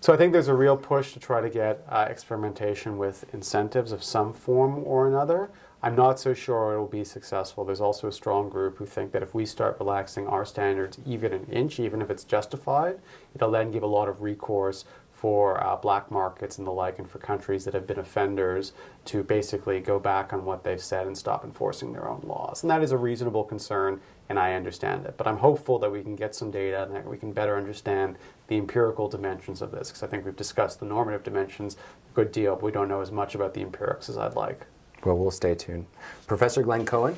So 0.00 0.12
I 0.12 0.16
think 0.16 0.32
there's 0.32 0.48
a 0.48 0.54
real 0.54 0.76
push 0.76 1.14
to 1.14 1.18
try 1.18 1.40
to 1.40 1.50
get 1.50 1.82
uh, 1.88 2.06
experimentation 2.08 2.98
with 2.98 3.24
incentives 3.34 3.90
of 3.90 4.04
some 4.04 4.32
form 4.32 4.82
or 4.84 5.08
another. 5.08 5.50
I'm 5.82 5.96
not 5.96 6.20
so 6.20 6.32
sure 6.32 6.74
it 6.74 6.78
will 6.78 6.86
be 6.86 7.04
successful. 7.04 7.64
There's 7.64 7.80
also 7.80 8.08
a 8.08 8.12
strong 8.12 8.48
group 8.48 8.78
who 8.78 8.86
think 8.86 9.12
that 9.12 9.22
if 9.22 9.34
we 9.34 9.44
start 9.44 9.76
relaxing 9.78 10.26
our 10.26 10.44
standards 10.44 10.98
even 11.06 11.32
an 11.32 11.46
inch, 11.50 11.80
even 11.80 12.00
if 12.00 12.10
it's 12.10 12.24
justified, 12.24 13.00
it'll 13.34 13.50
then 13.50 13.70
give 13.70 13.82
a 13.82 13.86
lot 13.86 14.08
of 14.08 14.22
recourse 14.22 14.84
for 15.24 15.64
uh, 15.64 15.74
black 15.74 16.10
markets 16.10 16.58
and 16.58 16.66
the 16.66 16.70
like, 16.70 16.98
and 16.98 17.10
for 17.10 17.16
countries 17.16 17.64
that 17.64 17.72
have 17.72 17.86
been 17.86 17.98
offenders 17.98 18.74
to 19.06 19.22
basically 19.22 19.80
go 19.80 19.98
back 19.98 20.34
on 20.34 20.44
what 20.44 20.64
they've 20.64 20.82
said 20.82 21.06
and 21.06 21.16
stop 21.16 21.44
enforcing 21.44 21.94
their 21.94 22.06
own 22.06 22.20
laws. 22.26 22.62
And 22.62 22.70
that 22.70 22.82
is 22.82 22.92
a 22.92 22.98
reasonable 22.98 23.42
concern, 23.42 24.02
and 24.28 24.38
I 24.38 24.52
understand 24.52 25.06
it. 25.06 25.14
But 25.16 25.26
I'm 25.26 25.38
hopeful 25.38 25.78
that 25.78 25.90
we 25.90 26.02
can 26.02 26.14
get 26.14 26.34
some 26.34 26.50
data 26.50 26.82
and 26.82 26.94
that 26.94 27.08
we 27.08 27.16
can 27.16 27.32
better 27.32 27.56
understand 27.56 28.16
the 28.48 28.58
empirical 28.58 29.08
dimensions 29.08 29.62
of 29.62 29.70
this, 29.70 29.88
because 29.88 30.02
I 30.02 30.08
think 30.08 30.26
we've 30.26 30.36
discussed 30.36 30.78
the 30.78 30.84
normative 30.84 31.22
dimensions 31.22 31.78
a 32.12 32.14
good 32.14 32.30
deal, 32.30 32.54
but 32.56 32.64
we 32.64 32.70
don't 32.70 32.88
know 32.88 33.00
as 33.00 33.10
much 33.10 33.34
about 33.34 33.54
the 33.54 33.62
empirics 33.62 34.10
as 34.10 34.18
I'd 34.18 34.34
like. 34.34 34.66
Well, 35.06 35.16
we'll 35.16 35.30
stay 35.30 35.54
tuned. 35.54 35.86
Professor 36.26 36.62
Glenn 36.62 36.84
Cohen, 36.84 37.16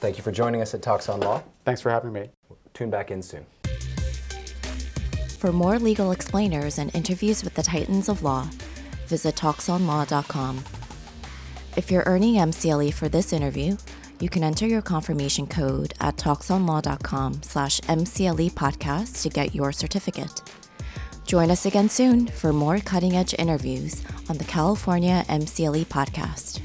thank 0.00 0.18
you 0.18 0.22
for 0.22 0.32
joining 0.32 0.60
us 0.60 0.74
at 0.74 0.82
Talks 0.82 1.08
on 1.08 1.20
Law. 1.20 1.42
Thanks 1.64 1.80
for 1.80 1.88
having 1.88 2.12
me. 2.12 2.28
Tune 2.74 2.90
back 2.90 3.10
in 3.10 3.22
soon. 3.22 3.46
For 5.38 5.52
more 5.52 5.78
legal 5.78 6.10
explainers 6.10 6.78
and 6.78 6.92
interviews 6.96 7.44
with 7.44 7.54
the 7.54 7.62
titans 7.62 8.08
of 8.08 8.24
law, 8.24 8.50
visit 9.06 9.36
talksonlaw.com. 9.36 10.64
If 11.76 11.92
you're 11.92 12.02
earning 12.06 12.34
MCLE 12.34 12.92
for 12.92 13.08
this 13.08 13.32
interview, 13.32 13.76
you 14.18 14.28
can 14.28 14.42
enter 14.42 14.66
your 14.66 14.82
confirmation 14.82 15.46
code 15.46 15.94
at 16.00 16.16
talksonlaw.com 16.16 17.44
slash 17.44 17.80
MCLE 17.82 18.50
podcast 18.50 19.22
to 19.22 19.28
get 19.28 19.54
your 19.54 19.70
certificate. 19.70 20.42
Join 21.24 21.52
us 21.52 21.66
again 21.66 21.88
soon 21.88 22.26
for 22.26 22.52
more 22.52 22.80
cutting 22.80 23.14
edge 23.14 23.32
interviews 23.38 24.02
on 24.28 24.38
the 24.38 24.44
California 24.44 25.24
MCLE 25.28 25.86
podcast. 25.86 26.60